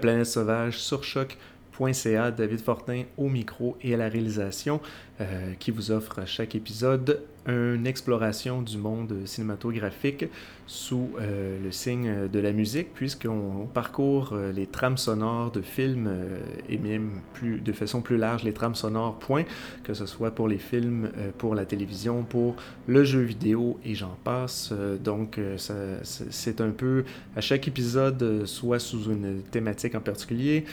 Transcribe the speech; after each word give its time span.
Planète 0.00 0.26
Sauvage 0.26 0.78
sur 0.78 1.04
choc.ca. 1.04 2.30
David 2.30 2.60
Fortin 2.60 3.04
au 3.16 3.28
micro 3.28 3.76
et 3.82 3.94
à 3.94 3.96
la 3.96 4.08
réalisation 4.08 4.80
euh, 5.20 5.54
qui 5.58 5.70
vous 5.70 5.90
offre 5.90 6.26
chaque 6.26 6.54
épisode 6.54 7.22
une 7.46 7.86
exploration 7.86 8.62
du 8.62 8.76
monde 8.76 9.14
cinématographique 9.24 10.26
sous 10.70 11.10
euh, 11.20 11.58
le 11.60 11.72
signe 11.72 12.28
de 12.32 12.38
la 12.38 12.52
musique, 12.52 12.94
puisqu'on 12.94 13.66
parcourt 13.74 14.34
euh, 14.34 14.52
les 14.52 14.66
trames 14.66 14.98
sonores 14.98 15.50
de 15.50 15.62
films 15.62 16.06
euh, 16.08 16.38
et 16.68 16.78
même 16.78 17.22
plus, 17.34 17.60
de 17.60 17.72
façon 17.72 18.02
plus 18.02 18.16
large 18.16 18.44
les 18.44 18.52
trames 18.52 18.76
sonores, 18.76 19.18
point, 19.18 19.42
que 19.82 19.94
ce 19.94 20.06
soit 20.06 20.30
pour 20.30 20.46
les 20.46 20.58
films, 20.58 21.10
pour 21.38 21.56
la 21.56 21.64
télévision, 21.64 22.22
pour 22.22 22.54
le 22.86 23.02
jeu 23.02 23.20
vidéo 23.20 23.80
et 23.84 23.96
j'en 23.96 24.16
passe. 24.22 24.72
donc, 25.02 25.40
c'est 25.56 26.60
un 26.60 26.70
peu 26.70 27.04
à 27.34 27.40
chaque 27.40 27.66
épisode, 27.66 28.46
soit 28.46 28.78
sous 28.78 29.10
une 29.10 29.42
thématique 29.50 29.96
en 29.96 30.00
particulier, 30.00 30.64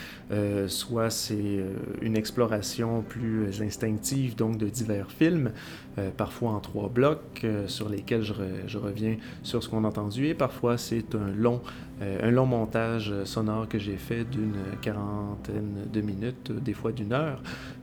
soit 0.68 1.10
c'est 1.10 1.64
une 2.02 2.16
exploration 2.16 3.02
plus 3.02 3.60
instinctive, 3.62 4.36
donc 4.36 4.58
de 4.58 4.68
divers 4.68 5.10
films, 5.10 5.50
parfois 6.16 6.52
en 6.52 6.57
trois 6.60 6.88
blocs 6.88 7.46
sur 7.66 7.88
lesquels 7.88 8.22
je, 8.22 8.34
je 8.66 8.78
reviens 8.78 9.16
sur 9.42 9.62
ce 9.62 9.68
qu'on 9.68 9.84
entendu. 9.84 10.26
Et 10.26 10.34
parfois 10.34 10.78
c'est 10.78 11.14
un 11.14 11.28
long, 11.34 11.60
euh, 11.64 11.87
un 12.00 12.30
long 12.30 12.46
montage 12.46 13.12
sonore 13.24 13.68
que 13.68 13.78
j'ai 13.78 13.96
fait 13.96 14.24
d'une 14.24 14.54
quarantaine 14.80 15.88
de 15.92 16.00
minutes, 16.00 16.52
des 16.52 16.74
fois 16.74 16.92
d'une 16.92 17.12
heure. 17.12 17.40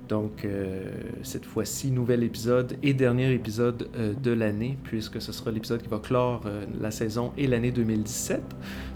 Donc, 0.07 0.45
euh, 0.45 0.83
cette 1.23 1.45
fois-ci, 1.45 1.91
nouvel 1.91 2.23
épisode 2.23 2.77
et 2.83 2.93
dernier 2.93 3.31
épisode 3.33 3.89
euh, 3.95 4.13
de 4.13 4.31
l'année, 4.31 4.77
puisque 4.83 5.21
ce 5.21 5.31
sera 5.31 5.51
l'épisode 5.51 5.81
qui 5.81 5.89
va 5.89 5.99
clore 5.99 6.43
la 6.79 6.91
saison 6.91 7.31
et 7.37 7.47
l'année 7.47 7.71
2017. 7.71 8.41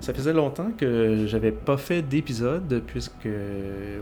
Ça 0.02 0.14
faisait 0.14 0.34
longtemps 0.34 0.72
que 0.78 1.26
j'avais 1.28 1.52
pas 1.52 1.78
fait 1.78 2.02
d'épisode, 2.02 2.84
puisque, 2.86 3.28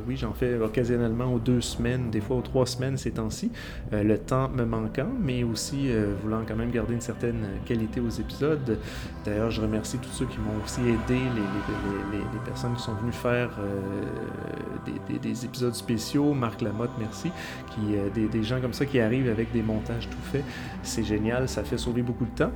oui, 0.07 0.17
j'en 0.17 0.33
fais 0.33 0.55
occasionnellement 0.55 1.33
aux 1.33 1.39
deux 1.39 1.61
semaines, 1.61 2.09
des 2.11 2.21
fois 2.21 2.37
aux 2.37 2.41
trois 2.41 2.65
semaines 2.65 2.97
ces 2.97 3.11
temps-ci, 3.11 3.51
le 3.91 4.17
temps 4.17 4.49
me 4.49 4.65
manquant, 4.65 5.09
mais 5.21 5.43
aussi 5.43 5.89
voulant 6.21 6.41
quand 6.47 6.55
même 6.55 6.71
garder 6.71 6.93
une 6.93 7.01
certaine 7.01 7.45
qualité 7.65 7.99
aux 7.99 8.09
épisodes. 8.09 8.77
D'ailleurs, 9.25 9.51
je 9.51 9.61
remercie 9.61 9.97
tous 9.97 10.11
ceux 10.11 10.25
qui 10.25 10.37
m'ont 10.39 10.63
aussi 10.63 10.81
aidé, 10.81 11.06
les, 11.13 12.39
personnes 12.45 12.75
qui 12.75 12.81
sont 12.81 12.93
venues 12.93 13.11
faire 13.11 13.49
euh, 13.59 15.17
des, 15.21 15.45
épisodes 15.45 15.73
spéciaux. 15.73 16.33
Marc 16.33 16.61
Lamotte, 16.61 16.91
merci. 16.99 17.31
Qui, 17.71 17.95
euh, 17.95 18.27
des, 18.29 18.43
gens 18.43 18.61
comme 18.61 18.73
ça 18.73 18.85
qui 18.85 18.99
arrivent 18.99 19.29
avec 19.29 19.51
des 19.51 19.61
montages 19.61 20.09
tout 20.09 20.17
faits. 20.31 20.43
C'est 20.83 21.03
génial, 21.03 21.47
ça 21.49 21.63
fait 21.63 21.77
sauver 21.77 22.01
beaucoup 22.01 22.25
de 22.25 22.35
temps. 22.35 22.51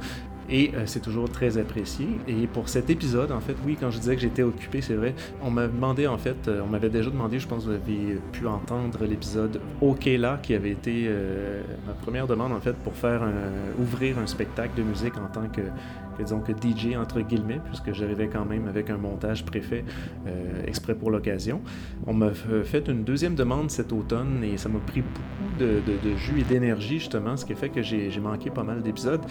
Et 0.49 0.71
euh, 0.75 0.83
c'est 0.85 0.99
toujours 0.99 1.29
très 1.29 1.57
apprécié. 1.57 2.07
Et 2.27 2.47
pour 2.47 2.67
cet 2.67 2.89
épisode, 2.89 3.31
en 3.31 3.39
fait, 3.39 3.55
oui, 3.65 3.77
quand 3.79 3.91
je 3.91 3.99
disais 3.99 4.15
que 4.15 4.21
j'étais 4.21 4.43
occupé, 4.43 4.81
c'est 4.81 4.95
vrai, 4.95 5.13
on 5.41 5.51
m'a 5.51 5.67
demandé, 5.67 6.07
en 6.07 6.17
fait, 6.17 6.49
on 6.49 6.67
m'avait 6.67 6.89
déjà 6.89 7.09
demandé, 7.09 7.39
je 7.39 7.47
pense 7.47 7.63
que 7.63 7.69
vous 7.69 7.75
avez 7.75 8.19
pu 8.31 8.47
entendre 8.47 9.05
l'épisode 9.05 9.61
OK 9.79 10.05
là, 10.05 10.39
qui 10.41 10.53
avait 10.53 10.71
été 10.71 11.09
ma 11.87 11.93
première 11.93 12.27
demande, 12.27 12.51
en 12.51 12.59
fait, 12.59 12.73
pour 12.73 12.93
faire 12.93 13.21
ouvrir 13.79 14.17
un 14.19 14.27
spectacle 14.27 14.77
de 14.77 14.83
musique 14.83 15.17
en 15.17 15.27
tant 15.31 15.47
que 15.47 15.61
disons 16.23 16.39
que 16.39 16.51
DJ 16.51 16.95
entre 16.95 17.21
guillemets, 17.21 17.59
puisque 17.65 17.93
j'arrivais 17.93 18.27
quand 18.27 18.45
même 18.45 18.67
avec 18.67 18.89
un 18.89 18.97
montage 18.97 19.45
préfet 19.45 19.83
euh, 20.27 20.65
exprès 20.65 20.95
pour 20.95 21.11
l'occasion. 21.11 21.61
On 22.07 22.13
m'a 22.13 22.31
fait 22.31 22.87
une 22.87 23.03
deuxième 23.03 23.35
demande 23.35 23.69
cet 23.69 23.91
automne 23.91 24.43
et 24.43 24.57
ça 24.57 24.69
m'a 24.69 24.79
pris 24.79 25.01
beaucoup 25.01 25.59
de, 25.59 26.15
jus 26.17 26.39
et 26.39 26.43
d'énergie 26.43 26.99
justement, 26.99 27.37
ce 27.37 27.45
qui 27.45 27.53
fait 27.53 27.69
que 27.69 27.81
j'ai 27.81 28.19
manqué 28.19 28.49
pas 28.49 28.63
mal 28.63 28.81
d'épisodes. 28.81 29.21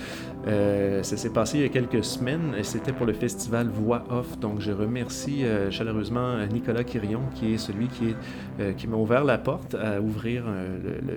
Euh, 0.46 1.02
ça 1.02 1.16
s'est 1.16 1.30
passé 1.30 1.58
il 1.58 1.62
y 1.62 1.66
a 1.66 1.68
quelques 1.68 2.04
semaines 2.04 2.54
et 2.58 2.62
c'était 2.62 2.92
pour 2.92 3.06
le 3.06 3.12
festival 3.12 3.68
Voix 3.68 4.04
Off, 4.10 4.38
donc 4.38 4.60
je 4.60 4.72
remercie 4.72 5.44
euh, 5.44 5.70
chaleureusement 5.70 6.36
Nicolas 6.52 6.84
Quirion 6.84 7.22
qui 7.34 7.54
est 7.54 7.58
celui 7.58 7.88
qui, 7.88 8.86
m'a 8.86 8.96
ouvert 8.96 9.24
la 9.24 9.38
porte 9.38 9.74
à 9.74 10.00
ouvrir 10.00 10.44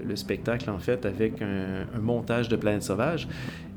le, 0.07 0.15
spectacle 0.15 0.69
en 0.69 0.77
fait 0.77 1.05
avec 1.05 1.41
un 1.41 1.99
montage 1.99 2.47
de 2.47 2.55
Planète 2.55 2.83
Sauvage 2.83 3.27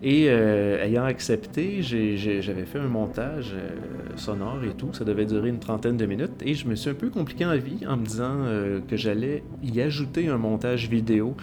et 0.02 0.26
ayant 0.26 1.04
accepté, 1.04 1.82
j'avais 1.86 2.64
fait 2.64 2.78
un 2.78 2.88
montage 2.88 3.52
euh, 3.54 4.16
sonore 4.16 4.62
et 4.64 4.74
tout. 4.74 4.92
Ça 4.92 5.04
devait 5.04 5.26
durer 5.26 5.48
une 5.48 5.58
trentaine 5.58 5.96
de 5.96 6.06
minutes. 6.06 6.42
Et 6.42 6.54
je 6.54 6.66
me 6.68 6.74
suis 6.74 6.90
un 6.90 6.94
peu 6.94 7.10
compliqué 7.10 7.44
en 7.46 7.56
vie 7.56 7.86
en 7.86 7.96
me 7.96 8.04
disant 8.04 8.34
euh, 8.38 8.80
que 8.86 8.96
j'allais 8.96 9.42
y 9.62 9.80
ajouter 9.80 10.28
un 10.28 10.38
montage 10.38 10.88
vidéo 10.88 11.36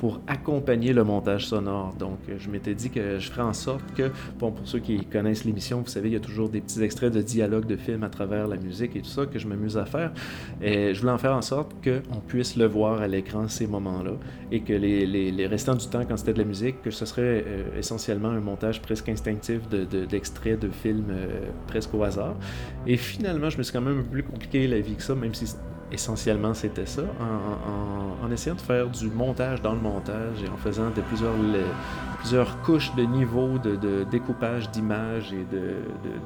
pour 0.00 0.18
accompagner 0.26 0.94
le 0.94 1.04
montage 1.04 1.46
sonore. 1.46 1.92
Donc, 1.98 2.20
je 2.38 2.48
m'étais 2.48 2.74
dit 2.74 2.88
que 2.88 3.18
je 3.18 3.30
ferais 3.30 3.42
en 3.42 3.52
sorte 3.52 3.84
que, 3.94 4.10
bon, 4.38 4.50
pour 4.50 4.66
ceux 4.66 4.78
qui 4.78 5.04
connaissent 5.04 5.44
l'émission, 5.44 5.82
vous 5.82 5.90
savez, 5.90 6.08
il 6.08 6.14
y 6.14 6.16
a 6.16 6.20
toujours 6.20 6.48
des 6.48 6.62
petits 6.62 6.82
extraits 6.82 7.12
de 7.12 7.20
dialogue 7.20 7.66
de 7.66 7.76
films 7.76 8.02
à 8.02 8.08
travers 8.08 8.48
la 8.48 8.56
musique 8.56 8.96
et 8.96 9.02
tout 9.02 9.10
ça 9.10 9.26
que 9.26 9.38
je 9.38 9.46
m'amuse 9.46 9.76
à 9.76 9.84
faire. 9.84 10.10
Je 10.62 10.98
voulais 10.98 11.12
en 11.12 11.18
faire 11.18 11.34
en 11.34 11.42
sorte 11.42 11.72
qu'on 11.84 12.20
puisse 12.20 12.56
le 12.56 12.64
voir 12.64 13.02
à 13.02 13.08
l'écran 13.08 13.46
ces 13.48 13.66
moments-là 13.66 14.12
et 14.50 14.60
que 14.60 14.72
les, 14.72 15.04
les, 15.04 15.46
restants 15.46 15.74
du 15.74 15.86
temps, 15.86 16.06
quand 16.08 16.16
c'était 16.16 16.32
de 16.32 16.38
la 16.38 16.46
musique, 16.46 16.80
que 16.80 16.90
ce 16.90 17.04
serait 17.04 17.44
euh, 17.46 17.78
essentiellement 17.78 18.30
un 18.30 18.40
montage 18.40 18.80
presque 18.80 19.10
instinctif 19.10 19.68
d'extraits 19.68 20.58
de, 20.58 20.68
de, 20.68 20.72
films 20.72 21.10
euh, 21.10 21.50
presque 21.66 21.92
au 21.92 22.02
hasard. 22.04 22.36
Et 22.86 22.96
finalement, 22.96 23.50
je 23.50 23.58
me 23.58 23.62
suis 23.62 23.72
quand 23.74 23.82
même 23.82 23.98
un 23.98 24.02
peu 24.02 24.08
plus 24.08 24.22
compliqué 24.22 24.66
la 24.66 24.80
vie 24.80 24.94
que 24.94 25.02
ça, 25.02 25.14
même 25.14 25.34
si 25.34 25.44
essentiellement 25.92 26.54
c'était 26.54 26.86
ça, 26.86 27.02
en, 28.22 28.30
essayant 28.30 28.54
de 28.54 28.60
faire 28.60 28.88
du 28.88 29.08
montage 29.08 29.60
dans 29.60 29.72
le 29.72 29.80
montage 29.80 30.42
et 30.44 30.48
en 30.48 30.56
faisant 30.56 30.90
de 30.90 31.00
plusieurs, 31.00 31.34
plusieurs 32.20 32.60
couches 32.62 32.94
de 32.94 33.02
niveaux 33.02 33.58
de, 33.58 34.04
découpage 34.10 34.70
d'images 34.70 35.32
et 35.32 35.44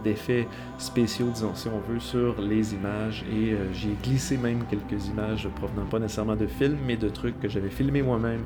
d'effets 0.03 0.47
spéciaux, 0.79 1.31
disons 1.33 1.55
si 1.55 1.69
on 1.69 1.81
veut, 1.91 2.01
sur 2.01 2.41
les 2.41 2.75
images. 2.75 3.25
Et 3.31 3.53
euh, 3.53 3.73
j'ai 3.73 3.97
glissé 4.03 4.37
même 4.37 4.65
quelques 4.71 5.07
images 5.07 5.49
provenant 5.57 5.85
pas 5.87 5.99
nécessairement 5.99 6.37
de 6.37 6.47
films, 6.47 6.79
mais 6.87 6.97
de 6.97 7.09
trucs 7.09 7.41
que 7.41 7.49
j'avais 7.49 7.71
filmés 7.71 8.03
moi-même. 8.03 8.43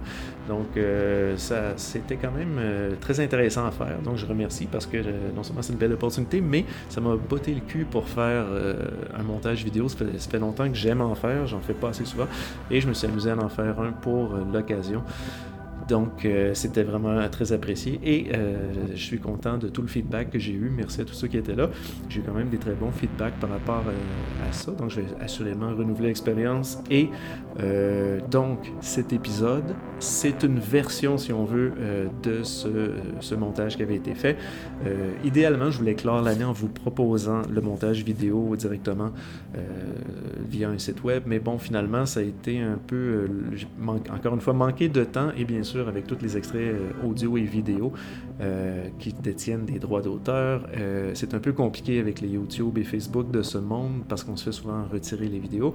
Donc 0.49 0.77
euh, 0.77 1.37
ça 1.37 1.77
c'était 1.77 2.17
quand 2.17 2.31
même 2.31 2.56
euh, 2.59 2.93
très 3.00 3.21
intéressant 3.21 3.67
à 3.67 3.71
faire. 3.71 3.99
Donc 4.05 4.17
je 4.17 4.27
remercie 4.27 4.67
parce 4.67 4.87
que 4.87 4.99
non 5.35 5.43
seulement 5.43 5.62
c'est 5.62 5.73
une 5.73 5.79
belle 5.79 5.93
opportunité, 5.93 6.41
mais 6.41 6.65
ça 6.89 7.00
m'a 7.00 7.17
botté 7.17 7.55
le 7.55 7.61
cul 7.61 7.85
pour 7.85 8.09
faire 8.09 8.47
un 9.17 9.23
montage 9.23 9.65
vidéo. 9.65 9.89
Ça 9.89 9.97
fait, 9.99 10.19
fait 10.19 10.39
longtemps 10.39 10.69
que 10.69 10.75
j'aime 10.75 11.00
faire, 11.14 11.46
j'en 11.46 11.60
fais 11.60 11.74
pas 11.74 11.88
assez 11.88 12.04
souvent, 12.04 12.26
et 12.70 12.80
je 12.80 12.88
me 12.88 12.94
suis 12.94 13.06
amusé 13.06 13.30
à 13.30 13.36
en 13.36 13.48
faire 13.48 13.80
un 13.80 13.92
pour 13.92 14.34
euh, 14.34 14.44
l'occasion. 14.52 15.02
Donc, 15.88 16.25
euh, 16.25 16.55
c'était 16.55 16.82
vraiment 16.82 17.29
très 17.29 17.52
apprécié 17.52 17.99
et 18.02 18.29
euh, 18.35 18.56
je 18.94 19.02
suis 19.02 19.19
content 19.19 19.58
de 19.58 19.69
tout 19.69 19.82
le 19.82 19.88
feedback 19.88 20.31
que 20.31 20.38
j'ai 20.38 20.52
eu. 20.52 20.70
Merci 20.75 21.00
à 21.00 21.05
tous 21.05 21.14
ceux 21.14 21.29
qui 21.29 21.37
étaient 21.37 21.55
là. 21.55 21.70
J'ai 22.08 22.20
eu 22.20 22.23
quand 22.25 22.35
même 22.35 22.49
des 22.49 22.58
très 22.58 22.75
bons 22.75 22.90
feedbacks 22.90 23.38
par 23.40 23.50
rapport 23.50 23.85
à 24.49 24.52
ça. 24.52 24.73
Donc, 24.73 24.90
je 24.90 25.00
vais 25.00 25.06
assurément 25.20 25.75
renouveler 25.75 26.08
l'expérience. 26.08 26.79
Et 26.90 27.11
donc, 28.31 28.73
cet 28.81 29.12
épisode, 29.12 29.75
c'est 29.99 30.43
une 30.44 30.58
version, 30.58 31.19
si 31.19 31.32
on 31.32 31.44
veut, 31.44 31.73
de 32.23 32.43
ce, 32.44 32.93
ce, 33.20 33.35
montage 33.35 33.76
qui 33.76 33.82
avait 33.82 33.96
été 33.96 34.14
fait. 34.14 34.37
idéalement, 35.25 35.70
je 35.70 35.79
voulais 35.79 35.94
clore 35.94 36.23
l'année 36.23 36.44
en 36.44 36.52
vous 36.52 36.69
proposant 36.69 37.43
le 37.50 37.61
montage 37.61 38.05
vidéo 38.05 38.55
directement 38.56 39.11
via 40.49 40.69
un 40.69 40.79
site 40.79 41.02
web. 41.05 41.25
Mais 41.26 41.38
bon, 41.38 41.58
finalement, 41.58 42.06
ça 42.06 42.20
a 42.20 42.23
été 42.23 42.61
un 42.61 42.79
peu, 42.87 42.96
euh, 42.96 43.29
encore 44.11 44.35
une 44.35 44.40
fois, 44.40 44.55
manqué 44.55 44.88
de 44.88 45.05
temps 45.05 45.31
et 45.37 45.44
bien 45.44 45.62
sûr 45.62 45.77
avec 45.86 46.06
tous 46.06 46.19
les 46.20 46.36
extraits 46.36 46.60
euh, 46.62 47.06
audio 47.06 47.36
et 47.36 47.42
vidéo 47.42 47.92
euh, 48.40 48.88
qui 48.98 49.12
détiennent 49.12 49.66
des 49.66 49.78
droits 49.78 50.02
d'auteur. 50.02 50.66
c'est 51.14 51.34
un 51.34 51.38
peu 51.38 51.52
compliqué 51.52 52.00
avec 52.00 52.20
les 52.20 52.28
YouTube 52.28 52.78
et 52.78 52.84
Facebook 52.84 53.30
de 53.30 53.42
ce 53.42 53.58
monde 53.58 54.02
parce 54.08 54.25
qu'on 54.25 54.36
se 54.36 54.44
fait 54.44 54.52
souvent 54.52 54.84
retirer 54.90 55.28
les 55.28 55.38
vidéos. 55.38 55.75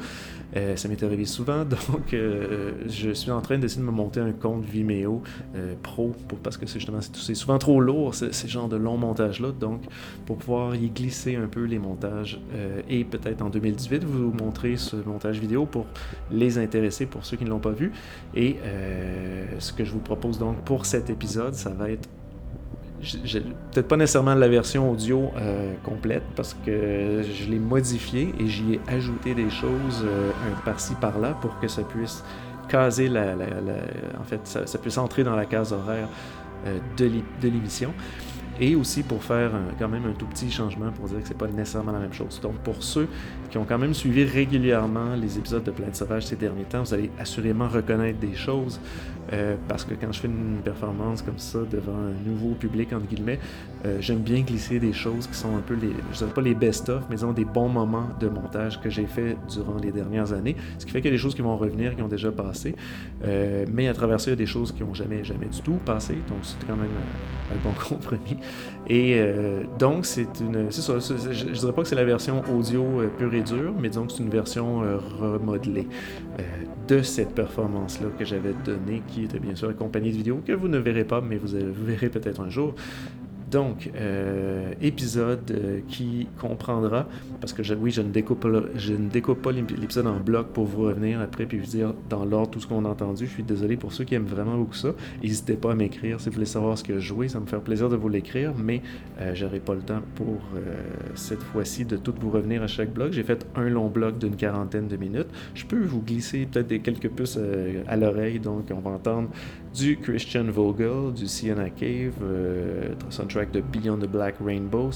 ça 0.75 0.87
m'est 0.87 1.03
arrivé 1.03 1.25
souvent, 1.25 1.63
donc 1.91 2.13
je 2.13 3.11
suis 3.11 3.31
en 3.31 3.41
train 3.41 3.57
d'essayer 3.57 3.81
de 3.81 3.85
me 3.85 3.91
monter 3.91 4.19
un 4.19 4.31
compte 4.31 4.65
Vimeo 4.65 5.21
pro 5.83 6.13
parce 6.41 6.57
que 6.57 6.65
c'est 6.65 6.79
justement 6.79 6.99
c'est 7.01 7.35
souvent 7.35 7.57
trop 7.57 7.79
lourd 7.79 8.15
ces 8.15 8.47
genres 8.47 8.69
de 8.69 8.77
longs 8.77 8.97
montages 8.97 9.39
là, 9.39 9.51
donc 9.51 9.81
pour 10.25 10.37
pouvoir 10.37 10.75
y 10.75 10.89
glisser 10.89 11.35
un 11.35 11.47
peu 11.47 11.63
les 11.63 11.79
montages 11.79 12.39
et 12.89 13.03
peut-être 13.03 13.41
en 13.41 13.49
2018 13.49 14.03
vous 14.03 14.31
montrer 14.31 14.77
ce 14.77 14.95
montage 14.95 15.39
vidéo 15.39 15.65
pour 15.65 15.85
les 16.31 16.57
intéresser 16.57 17.05
pour 17.05 17.25
ceux 17.25 17.37
qui 17.37 17.45
ne 17.45 17.49
l'ont 17.49 17.59
pas 17.59 17.71
vu. 17.71 17.91
Et 18.35 18.57
euh, 18.63 19.45
ce 19.59 19.73
que 19.73 19.83
je 19.83 19.91
vous 19.93 19.99
propose 19.99 20.37
donc 20.37 20.57
pour 20.63 20.85
cet 20.85 21.09
épisode, 21.09 21.53
ça 21.53 21.69
va 21.69 21.89
être 21.89 22.07
peut-être 23.71 23.87
pas 23.87 23.97
nécessairement 23.97 24.35
la 24.35 24.47
version 24.47 24.89
audio 24.89 25.31
euh, 25.35 25.73
complète 25.83 26.23
parce 26.35 26.53
que 26.65 27.21
je 27.21 27.49
l'ai 27.49 27.59
modifié 27.59 28.33
et 28.39 28.47
j'y 28.47 28.75
ai 28.75 28.81
ajouté 28.87 29.33
des 29.35 29.49
choses 29.49 30.05
euh, 30.05 30.31
par-ci 30.63 30.95
par-là 30.95 31.35
pour 31.41 31.59
que 31.59 31.67
ça 31.67 31.83
puisse 31.83 32.23
caser 32.69 33.09
la, 33.09 33.33
en 34.19 34.23
fait 34.23 34.39
ça, 34.45 34.77
puisse 34.77 34.97
entrer 34.97 35.23
dans 35.23 35.35
la 35.35 35.45
case 35.45 35.73
horaire 35.73 36.07
de 36.97 37.49
l'émission. 37.49 37.93
et 38.59 38.73
aussi 38.73 39.03
pour 39.03 39.21
faire 39.21 39.51
quand 39.77 39.89
même 39.89 40.05
un 40.05 40.13
tout 40.13 40.25
petit 40.27 40.49
changement 40.49 40.89
pour 40.91 41.09
dire 41.09 41.21
que 41.21 41.27
c'est 41.27 41.37
pas 41.37 41.47
nécessairement 41.47 41.91
la 41.91 41.99
même 41.99 42.13
chose. 42.13 42.39
Donc 42.41 42.55
pour 42.59 42.81
ceux 42.81 43.09
qui 43.53 43.59
ont 43.59 43.65
quand 43.65 43.77
même 43.77 43.93
suivi 43.93 44.23
régulièrement 44.23 45.13
les 45.15 45.37
épisodes 45.37 45.63
de 45.63 45.69
Planète 45.69 45.95
Sauvage 45.95 46.25
ces 46.25 46.35
derniers 46.35 46.63
temps, 46.63 46.81
vous 46.81 46.95
allez 46.95 47.11
assurément 47.19 47.67
reconnaître 47.67 48.17
des 48.17 48.33
choses 48.33 48.79
euh, 49.31 49.55
parce 49.67 49.83
que 49.85 49.93
quand 49.93 50.11
je 50.11 50.21
fais 50.21 50.27
une 50.27 50.61
performance 50.63 51.21
comme 51.21 51.37
ça 51.37 51.59
devant 51.71 51.95
un 51.95 52.29
nouveau 52.29 52.55
public, 52.55 52.91
entre 52.93 53.05
guillemets, 53.07 53.39
euh, 53.85 53.97
j'aime 54.01 54.19
bien 54.19 54.41
glisser 54.41 54.79
des 54.79 54.91
choses 54.91 55.27
qui 55.27 55.35
sont 55.35 55.55
un 55.55 55.61
peu 55.61 55.75
les, 55.75 55.91
je 56.11 56.17
dirais 56.17 56.33
pas 56.33 56.41
les 56.41 56.55
best-of, 56.55 57.03
mais 57.09 57.15
disons 57.15 57.31
des 57.31 57.45
bons 57.45 57.69
moments 57.69 58.09
de 58.19 58.27
montage 58.27 58.81
que 58.81 58.89
j'ai 58.89 59.05
fait 59.05 59.37
durant 59.49 59.77
les 59.77 59.91
dernières 59.91 60.33
années. 60.33 60.55
Ce 60.77 60.85
qui 60.85 60.91
fait 60.91 60.99
qu'il 60.99 61.11
y 61.11 61.13
a 61.13 61.15
des 61.15 61.21
choses 61.21 61.35
qui 61.35 61.41
vont 61.41 61.55
revenir, 61.55 61.95
qui 61.95 62.01
ont 62.01 62.07
déjà 62.07 62.31
passé, 62.31 62.75
euh, 63.23 63.65
mais 63.71 63.87
à 63.87 63.93
travers 63.93 64.19
ça, 64.19 64.29
il 64.29 64.31
y 64.31 64.33
a 64.33 64.37
des 64.37 64.45
choses 64.45 64.71
qui 64.71 64.83
n'ont 64.83 64.93
jamais, 64.93 65.23
jamais 65.23 65.45
du 65.45 65.61
tout 65.61 65.79
passé, 65.85 66.15
donc 66.27 66.39
c'est 66.41 66.65
quand 66.65 66.75
même 66.75 66.89
un, 67.51 67.63
bon 67.63 67.73
compromis. 67.87 68.37
Et 68.87 69.17
donc, 69.79 70.05
c'est 70.05 70.39
une. 70.41 70.69
Je, 70.69 71.45
ne 71.45 71.53
dirais 71.53 71.71
pas 71.71 71.83
que 71.83 71.87
c'est 71.87 71.95
la 71.95 72.03
version 72.03 72.43
audio 72.53 72.85
pure 73.17 73.33
et 73.33 73.41
dure, 73.41 73.73
mais 73.79 73.89
disons 73.89 74.05
que 74.05 74.11
c'est 74.11 74.23
une 74.23 74.29
version 74.29 74.81
remodelée 75.19 75.87
de 76.87 77.01
cette 77.01 77.33
performance-là 77.33 78.07
que 78.17 78.25
j'avais 78.25 78.53
donnée, 78.65 79.01
qui 79.07 79.23
était 79.23 79.39
bien 79.39 79.55
sûr 79.55 79.69
accompagnée 79.69 80.11
de 80.11 80.17
vidéos 80.17 80.41
que 80.45 80.51
vous 80.51 80.67
ne 80.67 80.79
verrez 80.79 81.05
pas, 81.05 81.21
mais 81.21 81.37
vous 81.37 81.55
verrez 81.85 82.09
peut-être 82.09 82.41
un 82.41 82.49
jour. 82.49 82.75
Donc, 83.53 83.91
euh, 83.95 84.73
épisode 84.81 85.51
euh, 85.51 85.79
qui 85.87 86.27
comprendra, 86.41 87.07
parce 87.39 87.53
que 87.53 87.61
oui, 87.75 87.91
je 87.91 88.01
ne 88.01 88.09
découpe 88.09 88.47
je 88.75 88.93
ne 88.93 89.09
découpe 89.09 89.43
pas 89.43 89.51
l'épisode 89.51 90.07
en 90.07 90.19
bloc 90.19 90.47
pour 90.47 90.65
vous 90.65 90.81
revenir 90.81 91.21
après 91.21 91.45
puis 91.45 91.59
vous 91.59 91.67
dire 91.67 91.93
dans 92.09 92.25
l'ordre 92.25 92.49
tout 92.49 92.59
ce 92.59 92.65
qu'on 92.65 92.83
a 92.83 92.89
entendu. 92.89 93.27
Je 93.27 93.31
suis 93.31 93.43
désolé 93.43 93.77
pour 93.77 93.93
ceux 93.93 94.05
qui 94.05 94.15
aiment 94.15 94.25
vraiment 94.25 94.57
beaucoup 94.57 94.73
ça. 94.73 94.89
N'hésitez 95.21 95.53
pas 95.53 95.73
à 95.73 95.75
m'écrire 95.75 96.19
si 96.19 96.29
vous 96.29 96.33
voulez 96.33 96.47
savoir 96.47 96.79
ce 96.79 96.83
que 96.83 96.95
je 96.95 97.07
jouais, 97.07 97.27
ça 97.27 97.39
me 97.39 97.45
fait 97.45 97.59
plaisir 97.59 97.89
de 97.89 97.95
vous 97.95 98.09
l'écrire, 98.09 98.53
mais 98.57 98.81
euh, 99.21 99.35
j'aurai 99.35 99.59
pas 99.59 99.75
le 99.75 99.81
temps 99.81 100.01
pour 100.15 100.39
cette 101.13 101.43
fois-ci 101.43 101.85
de 101.85 101.95
tout 101.95 102.13
vous 102.19 102.31
revenir 102.31 102.63
à 102.63 102.67
chaque 102.67 102.91
bloc. 102.91 103.11
J'ai 103.11 103.23
fait 103.23 103.45
un 103.55 103.69
long 103.69 103.87
bloc 103.87 104.17
d'une 104.17 104.35
quarantaine 104.35 104.87
de 104.87 104.97
minutes. 104.97 105.27
Je 105.53 105.65
peux 105.65 105.83
vous 105.83 106.01
glisser 106.01 106.47
peut-être 106.51 106.81
quelques 106.81 107.09
puces 107.09 107.37
à 107.87 107.97
l'oreille, 107.97 108.39
donc 108.39 108.65
on 108.71 108.79
va 108.79 108.91
entendre 108.91 109.29
du 109.73 109.97
Christian 109.97 110.45
Vogel, 110.45 111.13
du 111.13 111.27
Sienna 111.27 111.69
Cave, 111.69 112.13
soundtrack 113.09 113.51
de 113.51 113.61
Beyond 113.61 113.97
the 113.97 114.07
Black 114.07 114.35
Rainbow, 114.43 114.91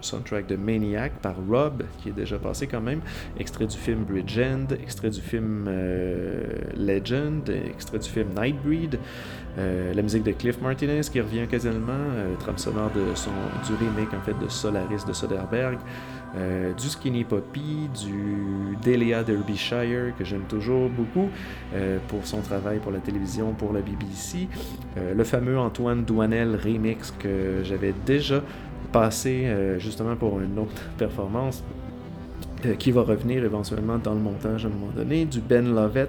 soundtrack 0.00 0.46
de 0.46 0.56
Maniac 0.56 1.12
par 1.20 1.34
Rob, 1.48 1.82
qui 2.02 2.10
est 2.10 2.12
déjà 2.12 2.38
passé 2.38 2.66
quand 2.66 2.80
même, 2.80 3.00
extrait 3.38 3.66
du 3.66 3.76
film 3.76 4.04
Bridgend, 4.04 4.72
extrait 4.82 5.10
du 5.10 5.20
film 5.20 5.66
euh, 5.68 6.44
Legend, 6.76 7.48
extrait 7.48 7.98
du 7.98 8.08
film 8.08 8.28
Nightbreed, 8.36 8.98
euh, 9.58 9.94
la 9.94 10.02
musique 10.02 10.22
de 10.22 10.32
Cliff 10.32 10.60
Martinez 10.60 11.00
qui 11.00 11.20
revient 11.20 11.44
occasionnellement, 11.44 11.92
euh, 11.92 12.34
trame 12.38 12.58
sonore 12.58 12.90
de 12.90 13.14
son, 13.14 13.30
du 13.66 13.74
remake 13.74 14.10
de 14.40 14.48
Solaris 14.48 15.04
de 15.06 15.12
Soderbergh, 15.12 15.78
euh, 16.34 16.72
du 16.74 16.88
Skinny 16.88 17.24
Poppy, 17.24 17.88
du 18.04 18.76
Delia 18.84 19.22
Derbyshire, 19.22 20.14
que 20.18 20.24
j'aime 20.24 20.44
toujours 20.48 20.88
beaucoup 20.90 21.28
euh, 21.74 21.98
pour 22.08 22.26
son 22.26 22.40
travail 22.40 22.78
pour 22.78 22.92
la 22.92 22.98
télévision, 22.98 23.52
pour 23.52 23.72
la 23.72 23.80
BBC, 23.80 24.48
euh, 24.96 25.14
le 25.14 25.24
fameux 25.24 25.58
Antoine 25.58 26.04
Douanel 26.04 26.56
remix 26.56 27.12
que 27.18 27.62
j'avais 27.62 27.94
déjà 28.04 28.42
passé 28.92 29.46
justement 29.78 30.16
pour 30.16 30.40
une 30.40 30.58
autre 30.58 30.82
performance 30.96 31.62
qui 32.78 32.92
va 32.92 33.02
revenir 33.02 33.44
éventuellement 33.44 33.98
dans 33.98 34.14
le 34.14 34.20
montage 34.20 34.64
à 34.64 34.68
un 34.68 34.70
moment 34.70 34.92
donné, 34.94 35.24
du 35.24 35.40
Ben 35.40 35.74
Lovett. 35.74 36.08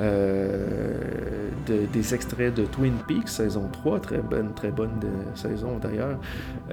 Euh, 0.00 1.48
des 1.92 2.14
extraits 2.14 2.54
de 2.54 2.64
Twin 2.64 2.94
Peaks 3.06 3.28
saison 3.28 3.68
3, 3.70 4.00
très 4.00 4.18
bonne, 4.18 4.52
très 4.54 4.70
bonne 4.70 4.90
saison 5.34 5.78
d'ailleurs, 5.80 6.18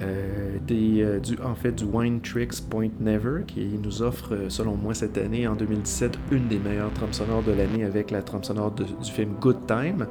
euh, 0.00 0.56
euh, 0.70 1.20
du, 1.20 1.38
en 1.44 1.54
fait 1.54 1.72
du 1.72 1.84
Wine 1.84 2.20
Tricks 2.20 2.60
Point 2.68 2.90
Never 2.98 3.44
qui 3.46 3.78
nous 3.80 4.02
offre, 4.02 4.36
selon 4.48 4.76
moi, 4.76 4.94
cette 4.94 5.16
année, 5.16 5.46
en 5.46 5.54
2017, 5.54 6.18
une 6.32 6.48
des 6.48 6.58
meilleures 6.58 6.92
trames 6.92 7.12
sonores 7.12 7.42
de 7.42 7.52
l'année 7.52 7.84
avec 7.84 8.10
la 8.10 8.22
trame 8.22 8.42
sonore 8.42 8.72
du 8.72 8.84
film 9.10 9.34
Good 9.40 9.66
Time. 9.66 10.06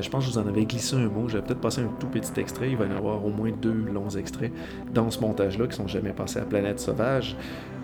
je 0.00 0.08
pense 0.08 0.26
que 0.26 0.30
je 0.30 0.38
vous 0.38 0.46
en 0.46 0.48
avais 0.48 0.64
glissé 0.64 0.96
un 0.96 1.08
mot, 1.08 1.28
j'avais 1.28 1.44
peut-être 1.44 1.60
passé 1.60 1.80
un 1.80 1.90
tout 1.98 2.06
petit 2.06 2.38
extrait, 2.38 2.70
il 2.70 2.76
va 2.76 2.86
y 2.86 2.92
en 2.92 2.96
avoir 2.96 3.24
au 3.24 3.30
moins 3.30 3.50
deux 3.50 3.84
longs 3.92 4.10
extraits 4.10 4.52
dans 4.94 5.10
ce 5.10 5.20
montage-là 5.20 5.66
qui 5.66 5.76
sont 5.76 5.88
jamais 5.88 6.12
passés 6.12 6.38
à 6.38 6.44
Planète 6.44 6.78
Sauvage. 6.78 7.36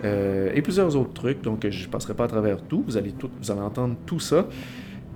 et 0.03 0.61
plusieurs 0.61 0.95
autres 0.95 1.13
trucs, 1.13 1.41
donc 1.41 1.67
je 1.67 1.85
ne 1.85 1.91
passerai 1.91 2.13
pas 2.13 2.25
à 2.25 2.27
travers 2.27 2.61
tout, 2.61 2.83
vous 2.87 2.95
allez, 2.95 3.11
tout, 3.11 3.29
vous 3.41 3.51
allez 3.51 3.61
entendre 3.61 3.95
tout 4.05 4.19
ça 4.19 4.45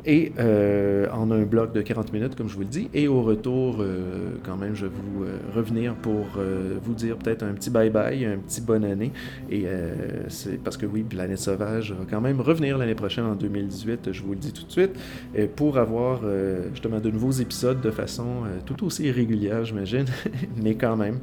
et 0.06 0.31
euh, 0.39 1.07
en 1.12 1.31
un 1.31 1.44
bloc 1.44 1.74
de 1.74 1.81
40 1.81 2.13
minutes, 2.13 2.36
comme 2.36 2.50
je 2.50 2.56
vous 2.56 2.62
le 2.62 2.68
dis. 2.68 2.89
Et 2.94 3.07
au 3.07 3.21
retour, 3.21 3.77
euh, 3.80 4.31
quand 4.44 4.57
même, 4.57 4.75
je 4.75 4.86
vais 4.86 4.92
vous 4.92 5.24
euh, 5.24 5.38
revenir 5.56 5.94
pour 5.95 6.25
vous 6.83 6.94
dire 6.94 7.18
peut-être 7.18 7.44
un 7.44 7.53
petit 7.53 7.69
bye-bye, 7.69 8.33
un 8.33 8.38
petit 8.38 8.62
bonne 8.62 8.83
année. 8.83 9.12
Et 9.50 9.65
c'est 10.27 10.62
parce 10.62 10.77
que 10.77 10.86
oui, 10.86 11.03
Planète 11.03 11.39
Sauvage 11.39 11.92
va 11.92 12.06
quand 12.09 12.21
même 12.21 12.42
revenir 12.42 12.77
l'année 12.77 12.95
prochaine, 12.95 13.25
en 13.25 13.36
2018, 13.36 14.12
je 14.12 14.24
vous 14.24 14.31
le 14.31 14.38
dis 14.38 14.53
tout 14.53 14.65
de 14.65 14.71
suite, 14.71 14.92
pour 15.56 15.77
avoir 15.77 16.21
justement 16.71 17.00
de 17.00 17.09
nouveaux 17.09 17.31
épisodes 17.31 17.81
de 17.81 17.92
façon 17.92 18.44
tout 18.65 18.86
aussi 18.86 19.12
régulière, 19.12 19.63
j'imagine, 19.65 20.06
mais 20.63 20.75
quand 20.75 20.95
même. 20.95 21.19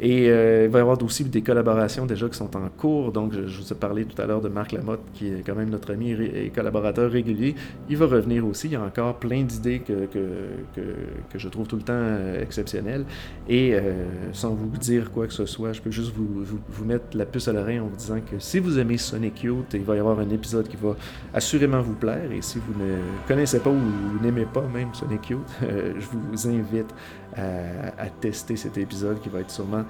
Et 0.00 0.26
il 0.26 0.68
va 0.68 0.78
y 0.78 0.82
avoir 0.82 1.02
aussi 1.02 1.24
des 1.24 1.42
collaborations 1.42 2.06
déjà 2.06 2.28
qui 2.28 2.36
sont 2.36 2.56
en 2.56 2.68
cours. 2.68 3.12
Donc, 3.12 3.32
je, 3.32 3.40
vous 3.40 3.72
ai 3.72 3.76
parlé 3.76 4.04
tout 4.04 4.20
à 4.20 4.26
l'heure 4.26 4.40
de 4.40 4.48
Marc 4.48 4.72
Lamotte, 4.72 5.02
qui 5.14 5.28
est 5.28 5.42
quand 5.44 5.54
même 5.54 5.70
notre 5.70 5.92
ami 5.92 6.12
et 6.12 6.50
collaborateur 6.54 7.10
régulier. 7.10 7.54
Il 7.88 7.96
va 7.96 8.06
revenir 8.12 8.46
aussi. 8.46 8.68
Il 8.68 8.72
y 8.72 8.76
a 8.76 8.82
encore 8.82 9.18
plein 9.18 9.42
d'idées 9.42 9.80
que, 9.80 10.06
que, 10.06 11.38
je 11.38 11.48
trouve 11.48 11.66
tout 11.66 11.76
le 11.76 11.82
temps 11.82 11.92
euh, 11.94 12.42
exceptionnelles. 12.42 13.04
Et 13.48 13.74
euh, 13.74 14.04
sans 14.32 14.54
vous 14.54 14.68
dire 14.78 15.10
quoi 15.10 15.26
que 15.26 15.32
ce 15.32 15.46
soit, 15.46 15.72
je 15.72 15.80
peux 15.80 15.90
juste 15.90 16.12
vous, 16.14 16.44
vous, 16.44 16.84
mettre 16.84 17.16
la 17.16 17.26
puce 17.26 17.48
à 17.48 17.52
l'oreille 17.52 17.80
en 17.80 17.86
vous 17.86 17.96
disant 17.96 18.20
que 18.20 18.38
si 18.38 18.58
vous 18.58 18.78
aimez 18.78 18.98
Sonic 18.98 19.42
Youth, 19.42 19.74
il 19.74 19.82
va 19.82 19.96
y 19.96 19.98
avoir 19.98 20.18
un 20.18 20.30
épisode 20.30 20.68
qui 20.68 20.76
va 20.76 20.96
assurément 21.34 21.80
vous 21.80 21.94
plaire. 21.94 22.30
Et 22.30 22.42
si 22.42 22.58
vous 22.58 22.78
ne 22.78 22.96
connaissez 23.26 23.58
pas 23.58 23.70
ou 23.70 24.22
n'aimez 24.22 24.46
pas 24.46 24.62
même 24.72 24.94
Sonic 24.94 25.30
Youth, 25.30 25.40
euh, 25.62 25.94
je 25.98 26.06
vous 26.06 26.48
invite 26.48 26.94
à, 27.36 28.06
tester 28.20 28.56
cet 28.56 28.78
épisode 28.78 29.20
qui 29.20 29.28
va 29.28 29.40
être 29.40 29.50
sûrement 29.50 29.84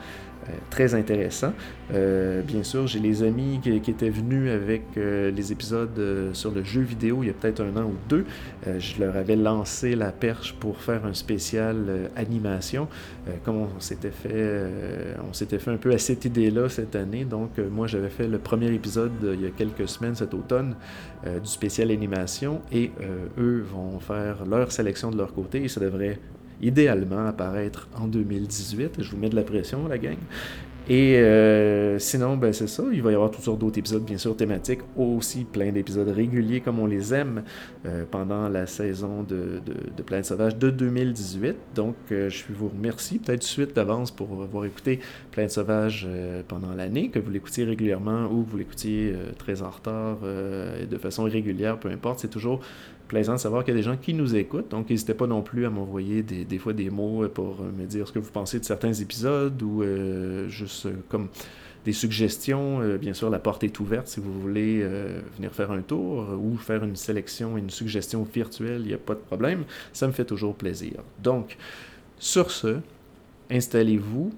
euh, 0.49 0.53
très 0.71 0.95
intéressant. 0.95 1.53
Euh, 1.95 2.43
bien 2.43 2.65
sûr, 2.65 2.89
j'ai 2.89 2.99
les 2.99 3.23
amis 3.23 3.61
qui, 3.63 3.71
étaient 3.71 4.11
venus 4.11 4.51
avec 4.51 4.83
euh, 4.97 5.31
les 5.31 5.53
épisodes 5.53 6.01
sur 6.33 6.51
le 6.51 6.65
jeu 6.65 6.81
vidéo 6.81 7.23
il 7.23 7.27
y 7.27 7.31
a 7.31 7.33
peut-être 7.33 7.61
un 7.61 7.77
an 7.77 7.85
ou 7.85 7.95
deux. 8.09 8.25
je 8.79 9.01
leur 9.01 9.17
avais 9.17 9.37
lancé 9.37 9.95
la 9.95 10.11
perche 10.11 10.55
pour 10.55 10.79
faire 10.79 11.05
un 11.07 11.15
spécial 11.15 12.11
animation. 12.17 12.89
comme 13.45 13.57
on 13.57 13.81
s'était 13.81 14.11
fait, 14.11 14.67
on 15.29 15.33
s'était 15.33 15.59
fait 15.59 15.71
un 15.71 15.77
peu 15.77 15.93
à 15.93 15.99
cette 15.99 16.25
idée-là 16.25 16.69
cette 16.69 16.97
année. 16.97 17.25
Donc, 17.25 17.59
moi, 17.59 17.87
j'avais 17.87 18.11
fait 18.11 18.27
le 18.27 18.39
premier 18.39 18.73
épisode 18.73 19.13
il 19.23 19.43
y 19.43 19.47
a 19.47 19.51
quelques 19.51 19.89
semaines 19.89 20.15
cet 20.15 20.35
automne 20.35 20.75
du 21.25 21.49
spécial 21.49 21.91
animation 21.91 22.63
et 22.73 22.91
eux 23.39 23.65
vont 23.71 24.01
faire 24.01 24.45
leur 24.47 24.73
sélection 24.73 25.11
de 25.11 25.19
leur 25.19 25.35
côté 25.35 25.65
et 25.65 25.69
ça 25.69 25.81
devrait 25.81 26.19
idéalement 26.61 27.27
apparaître 27.27 27.89
en 27.99 28.07
2018. 28.07 29.03
Je 29.03 29.11
vous 29.11 29.17
mets 29.17 29.31
de 29.31 29.37
la 29.37 29.43
pression, 29.43 29.87
la 29.89 29.99
gang. 29.99 30.19
Et 30.89 31.17
euh, 31.17 31.99
sinon, 32.01 32.37
ben 32.37 32.53
c'est 32.53 32.67
ça. 32.67 32.83
Il 32.93 33.03
va 33.03 33.13
y 33.13 33.15
avoir 33.15 33.31
toutes 33.31 33.45
sortes 33.45 33.61
d'autres 33.61 33.79
épisodes, 33.79 34.05
bien 34.05 34.19
sûr, 34.19 34.37
thématiques, 34.37 34.81
aussi 34.97 35.45
plein 35.45 35.71
d'épisodes 35.71 36.09
réguliers 36.09 36.61
comme 36.61 36.81
on 36.81 36.87
les 36.87 37.15
aime 37.15 37.45
euh, 37.87 38.05
pendant 38.11 38.49
la 38.49 38.67
saison 38.67 39.23
de, 39.23 39.61
de, 39.65 39.75
de 39.97 40.23
Sauvage 40.23 40.57
de 40.57 40.71
2018. 40.71 41.55
Donc, 41.77 41.95
euh, 42.11 42.29
je 42.29 42.45
vous 42.53 42.69
remercie 42.69 43.21
peut-être 43.21 43.45
suite 43.45 43.77
d'avance 43.77 44.11
pour 44.11 44.43
avoir 44.43 44.65
écouté 44.65 44.99
Planète 45.31 45.53
Sauvage 45.53 46.09
pendant 46.49 46.75
l'année, 46.75 47.11
que 47.11 47.21
vous 47.21 47.31
l'écoutiez 47.31 47.65
régulièrement 47.65 48.27
ou 48.27 48.43
que 48.43 48.51
vous 48.51 48.59
l'écoutiez 48.59 49.15
très 49.39 49.63
en 49.63 49.71
retard 49.71 50.19
et 50.81 50.87
de 50.87 50.99
façon 50.99 51.27
irrégulière, 51.27 51.79
peu 51.79 51.89
importe. 51.89 52.21
C'est 52.21 52.29
toujours 52.29 52.61
plaisant 53.13 53.35
de 53.35 53.39
savoir 53.39 53.63
qu'il 53.63 53.75
y 53.75 53.77
a 53.77 53.81
des 53.81 53.85
gens 53.85 53.99
qui 53.99 54.15
nous 54.15 54.35
écoutent. 54.35 54.71
Donc, 54.71 54.89
n'hésitez 54.89 55.13
pas 55.13 55.27
non 55.27 55.43
plus 55.43 55.67
à 55.67 55.71
m'envoyer 55.71 56.23
des, 56.23 56.47
des, 56.47 56.57
fois 56.57 56.73
des 56.73 56.89
mots 56.89 57.29
pour 57.29 57.63
me 57.63 57.85
dire 57.85 58.09
ce 58.09 58.13
que 58.13 58.19
vous 58.19 58.31
pensez 58.31 58.59
de 58.59 58.65
certains 58.65 58.95
épisodes 58.95 59.63
ou 59.63 59.85
juste 60.49 60.87
euh, 60.87 60.95
comme 61.11 61.29
des 61.85 61.93
suggestions. 61.93 62.81
Euh, 62.81 62.97
bien 62.97 63.13
sûr, 63.13 63.29
la 63.29 63.39
porte 63.39 63.65
est 63.65 63.81
ouverte 63.81 64.09
si 64.09 64.19
vous 64.19 64.33
voulez 64.41 64.81
euh, 64.81 65.21
venir 65.37 65.53
faire 65.53 65.73
un 65.73 65.83
tour 65.83 66.27
ou 66.43 66.57
faire 66.57 66.85
une 66.85 66.97
sélection, 66.97 67.59
une 67.59 67.69
suggestion 67.69 68.23
virtuelle, 68.23 68.81
il 68.81 68.89
n'y 68.89 68.95
a 68.95 68.99
pas 68.99 69.15
de 69.15 69.21
problème. 69.21 69.65
Ça 69.93 70.07
me 70.07 70.13
fait 70.13 70.25
toujours 70.25 70.55
plaisir. 70.55 70.95
Donc, 71.23 71.59
sur 72.19 72.51
ce, 72.51 72.79
installez-vous, 73.51 74.33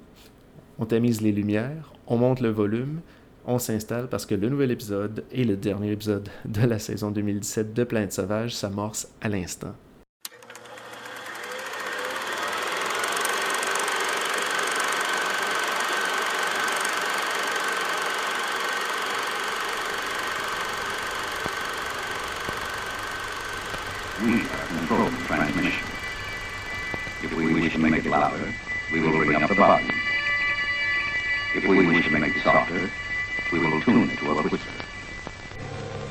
on 0.81 0.85
tamise 0.85 1.21
les 1.21 1.31
lumières, 1.31 1.93
on 2.09 2.17
monte 2.17 2.41
le 2.41 2.49
volume, 2.49 2.99
on 3.47 3.59
s'installe 3.59 4.09
parce 4.09 4.27
que 4.27 4.35
le 4.35 4.49
nouvel 4.49 4.71
épisode 4.71 5.25
et 5.33 5.45
le 5.45 5.57
dernier 5.57 5.93
épisode 5.93 6.29
de 6.45 6.63
la 6.63 6.79
saison 6.79 7.11
2017 7.11 7.75
de 7.75 7.85
Planète 7.85 8.13
Sauvage 8.13 8.55
s'amorce 8.55 9.09
à 9.21 9.29
l'instant. 9.29 9.75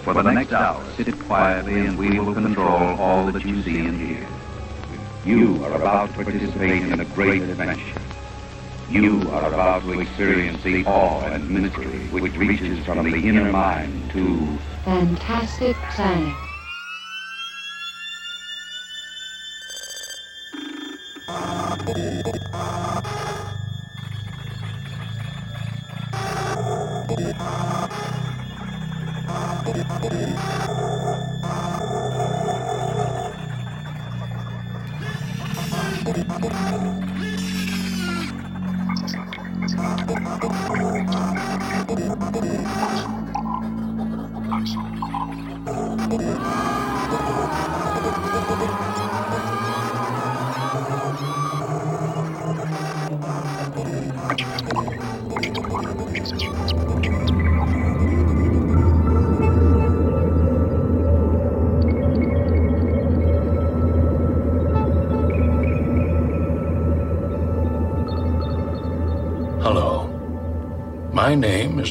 For 0.04 0.14
the 0.14 0.22
next 0.22 0.52
hour, 0.52 0.84
sit 0.98 1.18
quietly 1.28 1.80
and 1.80 1.98
we 1.98 2.20
will 2.20 2.34
control 2.34 3.00
all 3.00 3.32
that 3.32 3.46
you 3.46 3.64
see 3.64 3.80
and 3.80 4.02
hear. 4.02 4.28
You 5.24 5.64
are 5.64 5.72
about 5.74 6.14
to 6.16 6.26
participate 6.26 6.84
in 6.84 7.00
a 7.00 7.06
great 7.06 7.42
adventure. 7.42 8.02
You 8.90 9.32
are 9.32 9.48
about 9.48 9.84
to 9.84 10.02
experience 10.02 10.62
the 10.62 10.84
awe 10.86 11.22
and 11.24 11.50
mystery 11.50 12.10
which 12.10 12.36
reaches 12.36 12.86
from 12.86 13.10
the 13.10 13.18
inner 13.18 13.50
mind 13.50 14.12
to 14.12 14.60
Fantastic 14.84 15.78
Planet. 15.96 16.53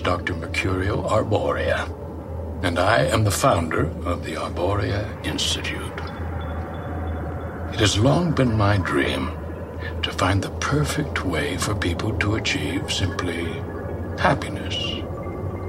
Dr. 0.03 0.35
Mercurio 0.35 1.09
Arborea, 1.09 1.87
and 2.65 2.77
I 2.79 3.05
am 3.05 3.23
the 3.23 3.31
founder 3.31 3.87
of 4.05 4.25
the 4.25 4.35
Arborea 4.35 5.07
Institute. 5.25 6.01
It 7.73 7.79
has 7.79 7.99
long 7.99 8.33
been 8.33 8.57
my 8.57 8.79
dream 8.79 9.31
to 10.03 10.11
find 10.11 10.43
the 10.43 10.51
perfect 10.59 11.25
way 11.25 11.57
for 11.57 11.77
people 11.77 12.13
to 12.19 12.35
achieve 12.35 12.93
simply 12.93 13.45
happiness, 14.19 14.75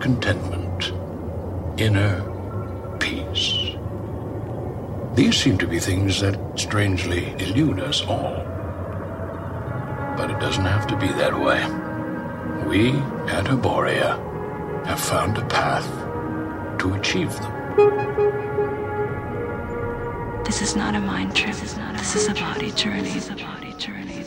contentment, 0.01 0.91
inner 1.79 2.21
peace. 2.99 3.75
These 5.13 5.37
seem 5.37 5.59
to 5.59 5.67
be 5.67 5.79
things 5.79 6.21
that 6.21 6.39
strangely 6.59 7.33
elude 7.37 7.79
us 7.81 8.01
all. 8.01 8.43
But 10.17 10.31
it 10.31 10.39
doesn't 10.39 10.65
have 10.65 10.87
to 10.87 10.97
be 10.97 11.07
that 11.09 11.39
way. 11.39 11.82
We 12.67 12.91
at 13.27 13.45
Arborea 13.45 14.17
have 14.85 14.99
found 14.99 15.37
a 15.37 15.45
path 15.45 15.87
to 16.79 16.93
achieve 16.93 17.31
them. 17.39 17.53
This 20.43 20.61
is 20.61 20.75
not 20.75 20.95
a 20.95 20.99
mind 20.99 21.35
trip. 21.35 21.55
This 21.55 21.71
is 21.71 21.77
not. 21.77 21.97
This 21.97 22.15
is 22.15 22.27
a 22.29 22.33
body 22.33 22.71
journey. 22.71 23.11
It's 23.11 23.29
a 23.29 23.35
body 23.35 23.73
journey. 23.73 24.22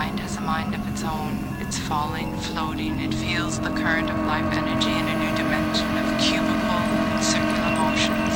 Mind 0.00 0.18
has 0.20 0.38
a 0.38 0.40
mind 0.40 0.74
of 0.74 0.80
its 0.88 1.04
own. 1.04 1.36
It's 1.60 1.78
falling, 1.78 2.34
floating, 2.48 2.98
it 3.00 3.12
feels 3.12 3.60
the 3.60 3.68
current 3.68 4.08
of 4.08 4.16
life 4.24 4.50
energy 4.54 4.88
in 4.88 5.06
a 5.14 5.16
new 5.22 5.32
dimension 5.36 5.90
of 6.00 6.06
cubical 6.24 6.80
and 7.12 7.22
circular 7.22 7.72
motions. 7.84 8.34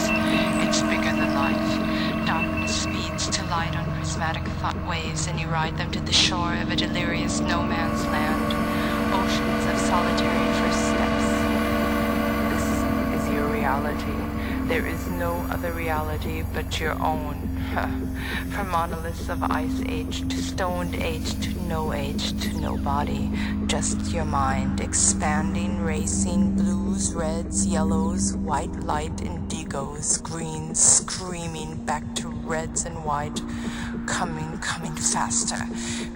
It's 0.64 0.82
bigger 0.82 1.14
than 1.16 1.32
life. 1.32 1.70
Darkness 2.26 2.82
speeds 2.82 3.30
to 3.30 3.42
light 3.46 3.74
on 3.74 3.86
prismatic 3.96 4.44
thought 4.60 4.76
waves, 4.86 5.26
and 5.26 5.40
you 5.40 5.46
ride 5.46 5.78
them 5.78 5.90
to 5.92 6.00
the 6.00 6.12
shore 6.12 6.54
of 6.54 6.68
a 6.70 6.76
delirious 6.76 7.40
no 7.40 7.62
man's 7.62 8.04
land. 8.12 8.48
Oceans 9.20 9.64
of 9.72 9.78
solitary 9.88 10.46
first 10.60 10.82
steps. 10.92 11.28
This 12.52 12.68
is 13.16 13.32
your 13.32 13.46
reality. 13.48 14.18
There 14.68 14.86
is 14.86 15.08
no 15.12 15.32
other 15.48 15.72
reality 15.72 16.44
but 16.52 16.78
your 16.78 16.92
own. 17.02 17.53
From 17.74 18.70
monoliths 18.70 19.28
of 19.28 19.42
ice 19.42 19.82
age 19.88 20.28
to 20.28 20.36
stoned 20.36 20.94
age 20.94 21.34
to 21.40 21.50
no 21.62 21.92
age 21.92 22.40
to 22.42 22.60
no 22.60 22.76
body. 22.76 23.32
Just 23.66 24.12
your 24.12 24.24
mind 24.24 24.78
expanding, 24.78 25.82
racing, 25.82 26.54
blues, 26.54 27.12
reds, 27.14 27.66
yellows, 27.66 28.36
white 28.36 28.72
light, 28.84 29.16
indigos, 29.16 30.22
greens, 30.22 30.78
screaming 30.78 31.84
back 31.84 32.14
to 32.14 32.28
reds 32.28 32.84
and 32.84 33.04
white. 33.04 33.40
Coming, 34.06 34.56
coming 34.58 34.94
faster, 34.94 35.58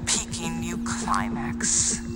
peaking 0.07 0.63
you 0.63 0.79
climax. 0.85 2.08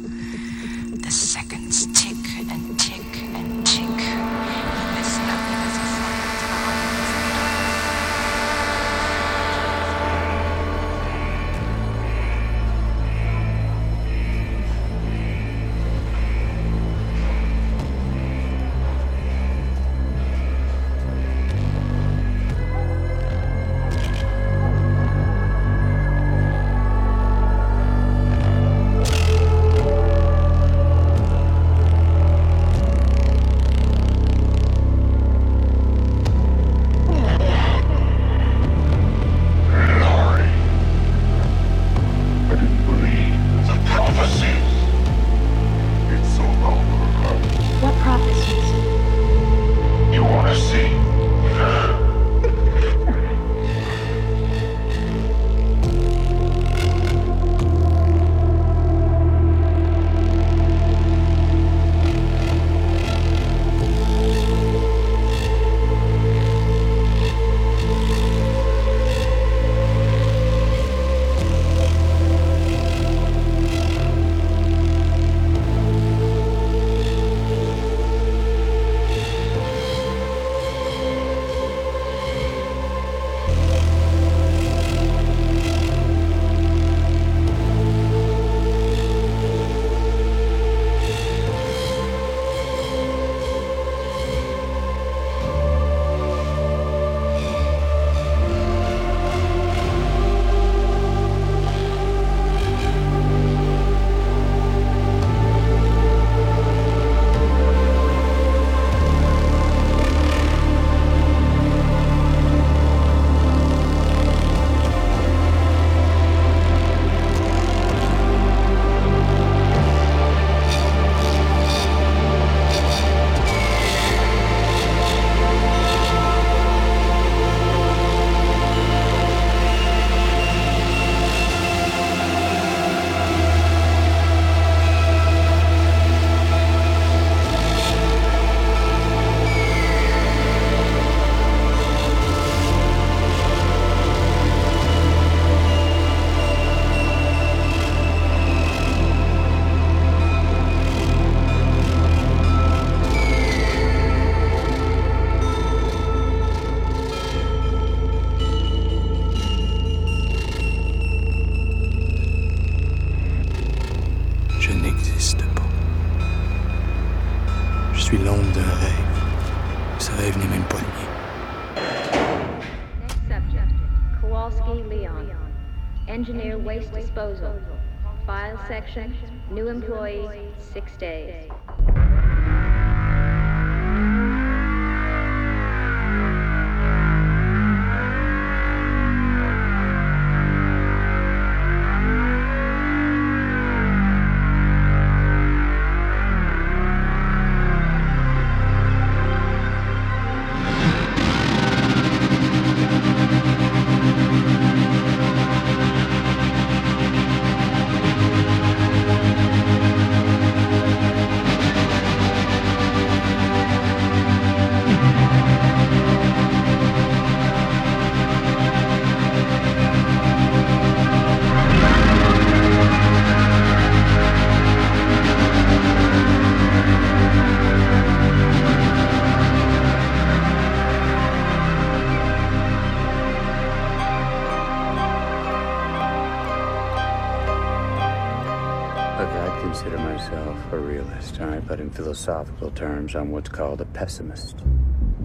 In 241.83 241.91
philosophical 241.91 242.71
terms, 242.71 243.15
I'm 243.17 243.33
what's 243.33 243.49
called 243.49 243.81
a 243.81 243.85
pessimist. 243.85 244.61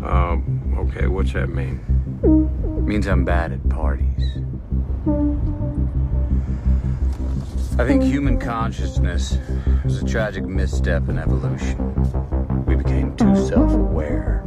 Um, 0.03 0.75
okay, 0.79 1.07
what's 1.07 1.33
that 1.33 1.49
mean? 1.49 1.79
means 2.83 3.05
I'm 3.05 3.23
bad 3.23 3.51
at 3.51 3.69
parties. 3.69 4.23
I 7.79 7.85
think 7.85 8.01
human 8.01 8.39
consciousness 8.39 9.37
was 9.85 10.01
a 10.01 10.05
tragic 10.05 10.45
misstep 10.45 11.07
in 11.09 11.19
evolution. 11.19 11.77
We 12.65 12.75
became 12.75 13.15
too 13.15 13.35
self 13.35 13.71
aware. 13.73 14.43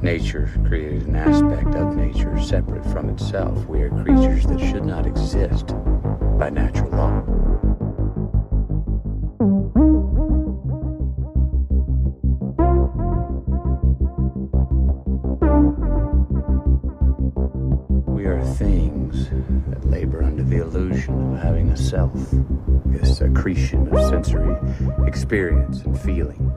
Nature 0.00 0.50
created 0.66 1.06
an 1.08 1.16
aspect 1.16 1.74
of 1.74 1.96
nature 1.96 2.40
separate 2.40 2.84
from 2.86 3.10
itself. 3.10 3.66
We 3.66 3.82
are 3.82 3.90
creatures 3.90 4.46
that 4.46 4.60
should 4.60 4.84
not 4.86 5.06
exist 5.06 5.74
by 6.38 6.48
natural 6.50 6.90
law. 6.90 7.63
Self, 21.84 22.12
this 22.86 23.20
accretion 23.20 23.94
of 23.94 24.08
sensory 24.08 24.56
experience 25.06 25.82
and 25.82 26.00
feeling. 26.00 26.50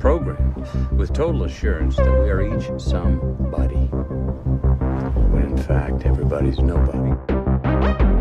Programmed 0.00 0.56
with 0.92 1.12
total 1.12 1.44
assurance 1.44 1.96
that 1.96 2.10
we 2.22 2.30
are 2.30 2.40
each 2.42 2.80
somebody, 2.80 3.86
when 5.30 5.42
in 5.42 5.56
fact 5.58 6.06
everybody's 6.06 6.58
nobody. 6.58 8.13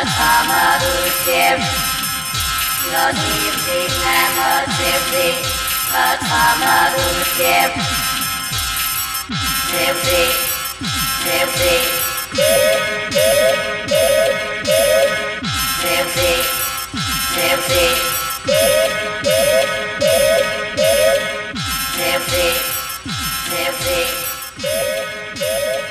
az 0.00 0.08
hamar 0.18 0.80
útjén. 1.02 1.58
Nos 2.92 3.18
hívzik, 3.26 3.92
nem 4.04 4.34
az 4.52 4.72
hívzik, 4.78 5.38
az 5.92 6.20
hamar 6.30 6.90
útjén. 7.08 7.70
Hívzik, 9.70 10.34
hívzik. 11.24 12.06
Yeah. 25.38 25.87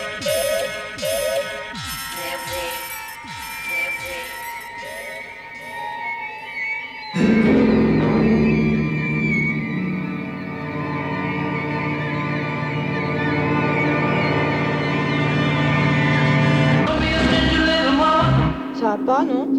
Capano 18.88 19.57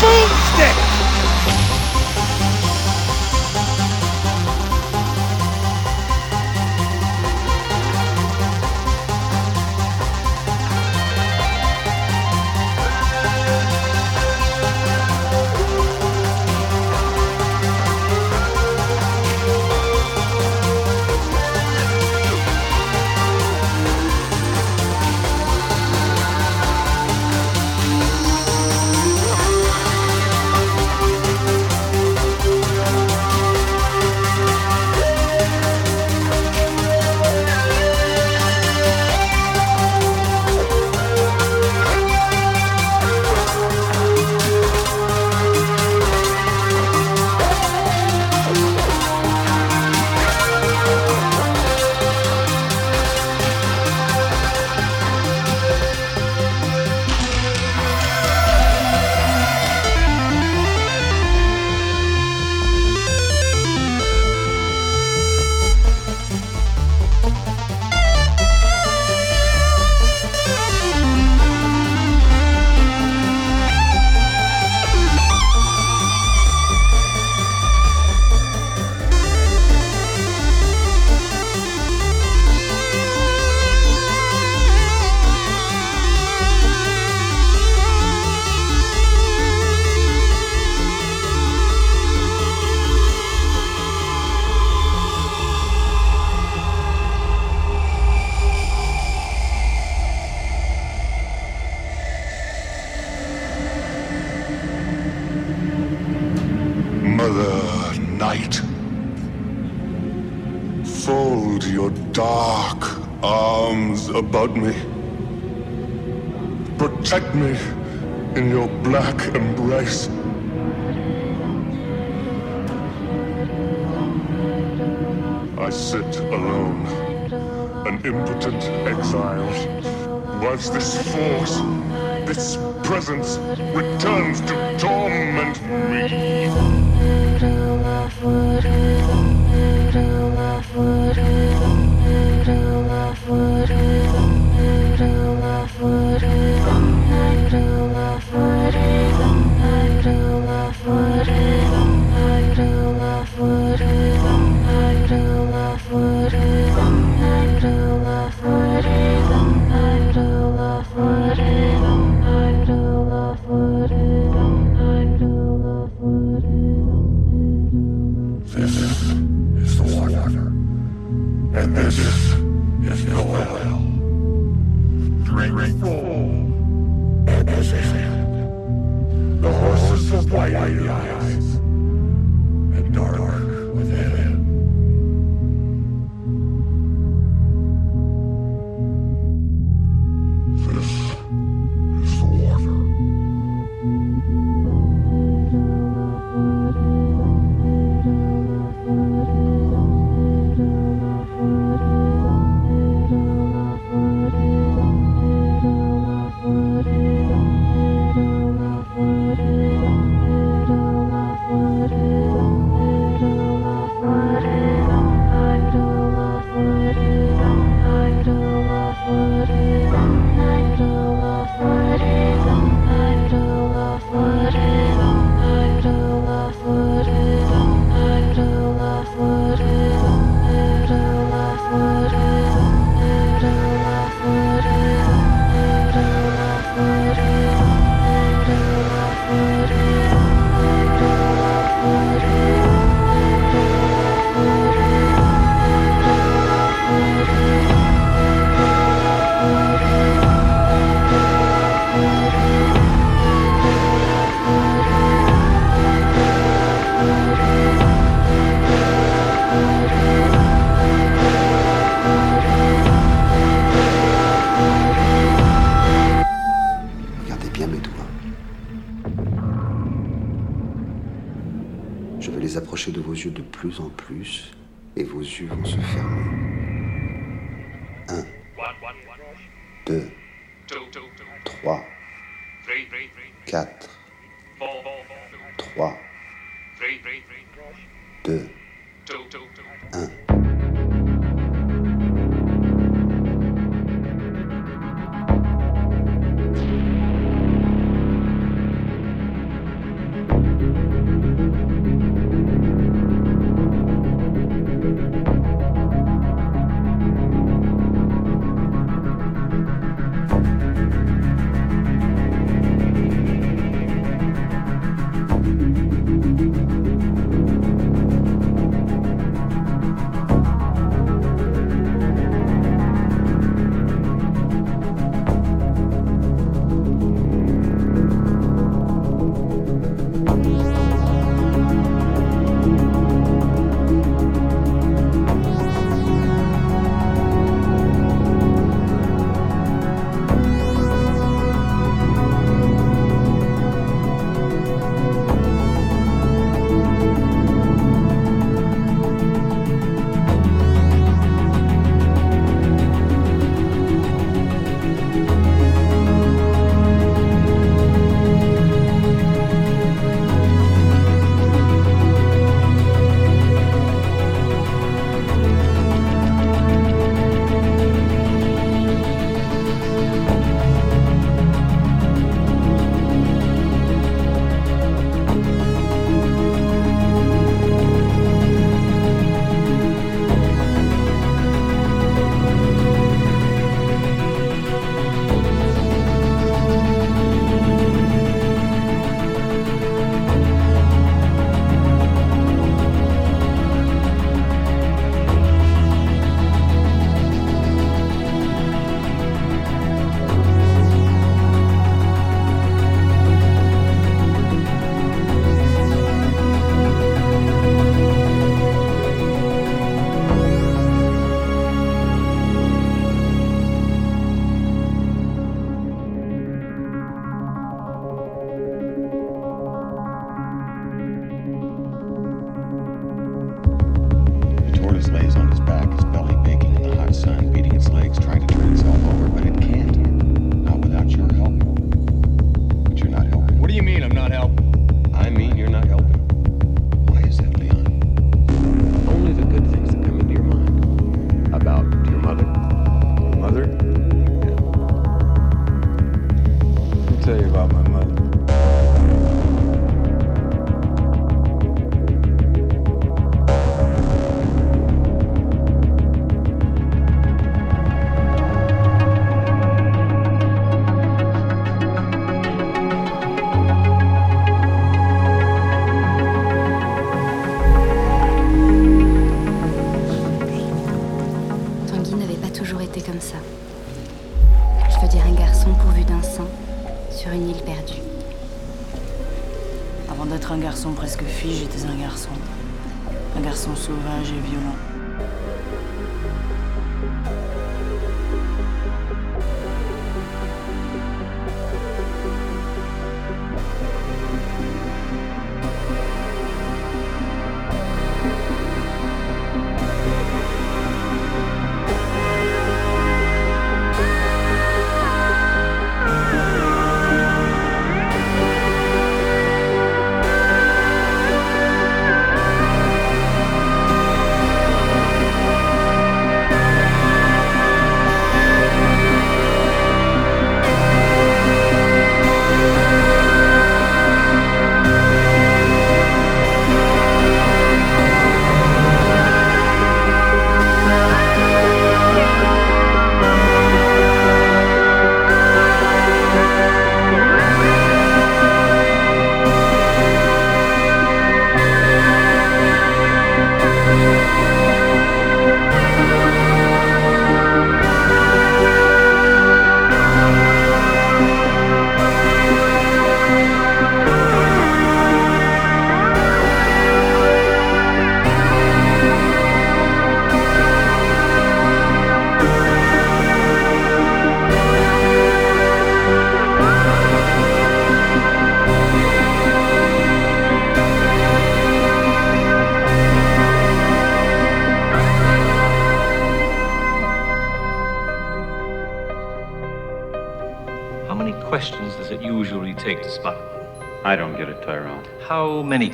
Boom! 0.00 0.37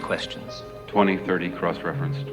questions. 0.04 0.62
20, 0.88 1.16
30 1.16 1.50
cross 1.50 1.78
referenced. 1.78 2.28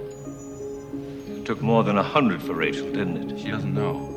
It 1.30 1.46
took 1.46 1.62
more 1.62 1.86
than 1.86 1.98
a 1.98 2.04
hundred 2.04 2.44
for 2.44 2.54
Rachel, 2.54 2.92
didn't 2.92 3.32
it? 3.32 3.40
She 3.40 3.50
doesn't 3.50 3.74
know. 3.74 4.11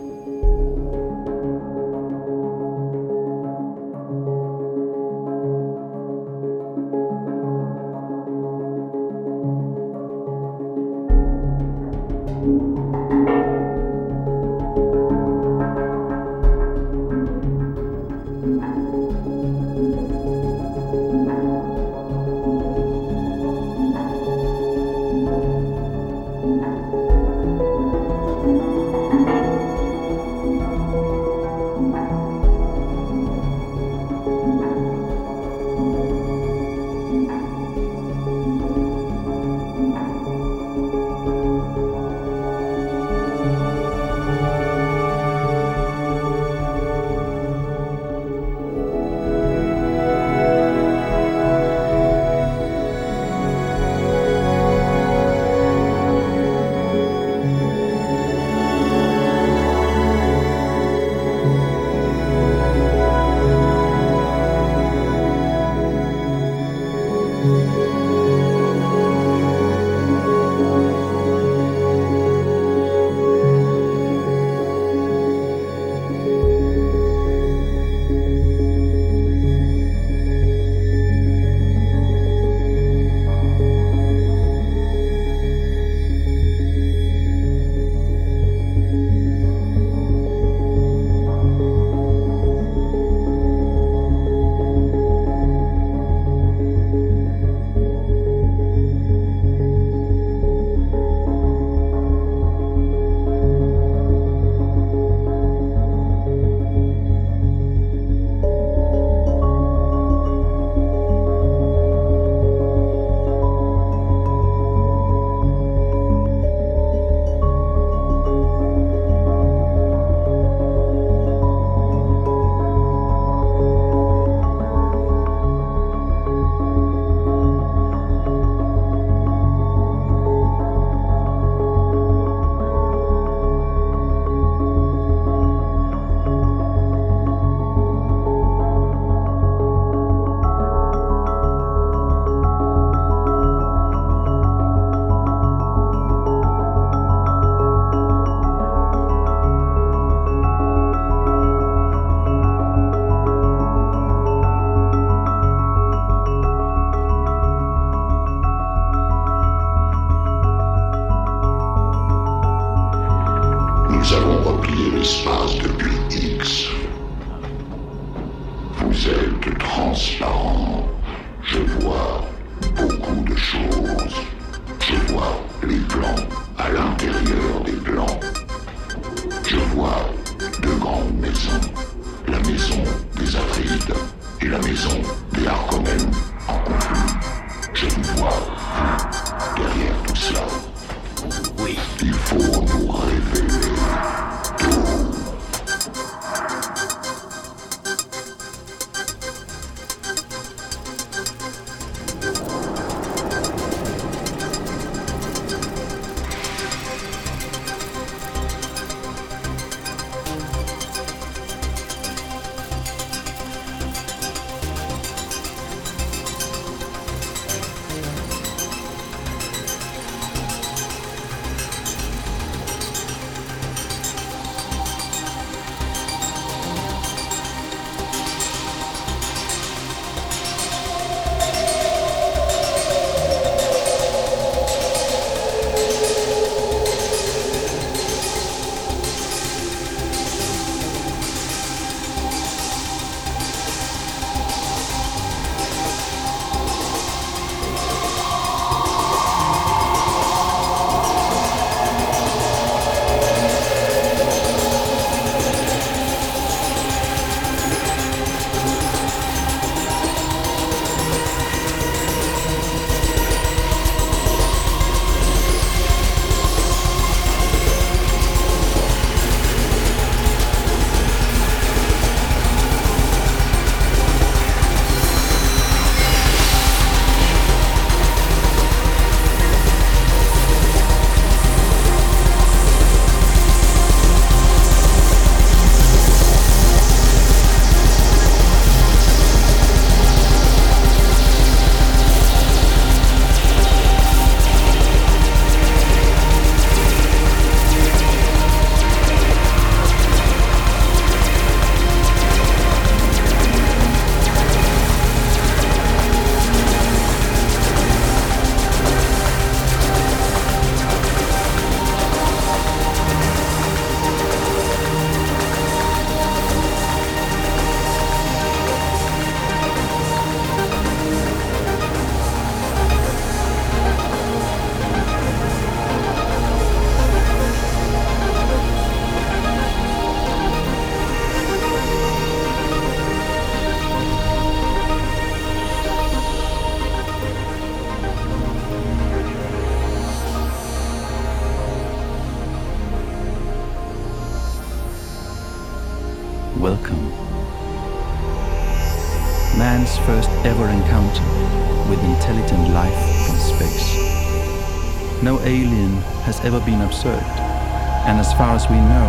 And 357.10 358.18
as 358.18 358.32
far 358.34 358.54
as 358.54 358.68
we 358.68 358.76
know, 358.76 359.08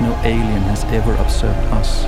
no 0.00 0.18
alien 0.24 0.62
has 0.62 0.84
ever 0.84 1.14
observed 1.16 1.60
us. 1.74 2.04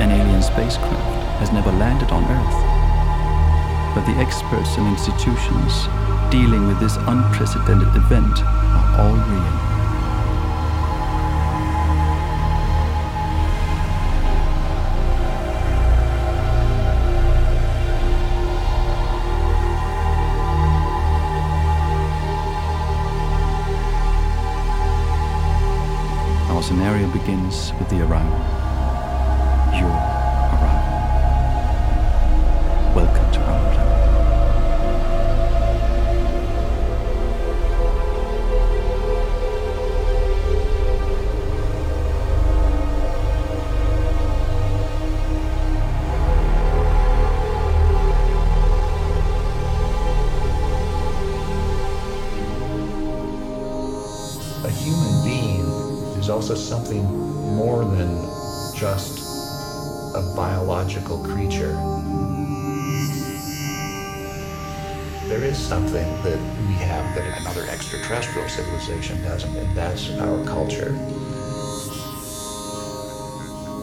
An 0.00 0.10
alien 0.10 0.42
spacecraft 0.42 1.38
has 1.40 1.52
never 1.52 1.72
landed 1.72 2.10
on 2.10 2.24
Earth. 2.24 3.94
But 3.94 4.06
the 4.06 4.18
experts 4.20 4.76
and 4.76 4.86
institutions 4.86 5.88
dealing 6.30 6.66
with 6.66 6.78
this 6.78 6.96
unprecedented 7.08 7.94
event 7.96 8.42
are 8.42 9.00
all 9.00 9.14
real. 9.14 9.77
Our 26.68 26.74
scenario 26.74 27.10
begins 27.12 27.72
with 27.78 27.88
the 27.88 28.04
arrival. 28.04 28.57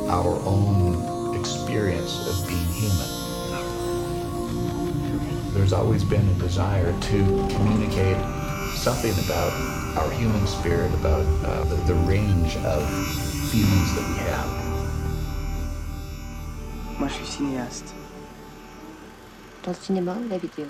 Our 0.07 0.39
own 0.45 1.35
experience 1.35 2.27
of 2.27 2.47
being 2.47 2.65
human. 2.73 3.09
There's 5.53 5.73
always 5.73 6.03
been 6.03 6.27
a 6.29 6.33
desire 6.35 6.93
to 6.93 7.17
communicate 7.49 8.17
something 8.75 9.13
about 9.25 9.51
our 9.97 10.11
human 10.11 10.45
spirit, 10.45 10.93
about 10.93 11.25
uh, 11.43 11.63
the, 11.63 11.75
the 11.87 11.95
range 12.05 12.55
of 12.57 12.87
feelings 13.49 13.95
that 13.95 14.05
we 14.07 14.15
have. 14.29 14.65
Moi, 16.99 17.07
je 17.07 17.13
suis 17.15 17.25
cinéaste. 17.25 17.93
Dans 19.63 19.71
le 19.71 19.77
cinéma 19.77 20.15
ou 20.23 20.29
la 20.29 20.37
vidéo 20.37 20.67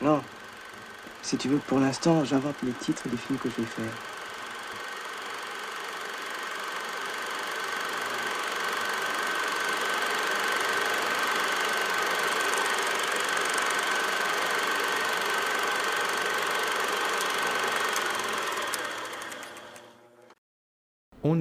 Non. 0.00 0.22
Si 1.22 1.36
tu 1.36 1.48
veux, 1.48 1.58
pour 1.58 1.80
l'instant, 1.80 2.24
j'invente 2.24 2.62
les 2.62 2.72
titres 2.72 3.08
des 3.08 3.16
films 3.16 3.38
que 3.38 3.50
je 3.50 3.56
vais 3.56 3.66
faire. 3.66 4.11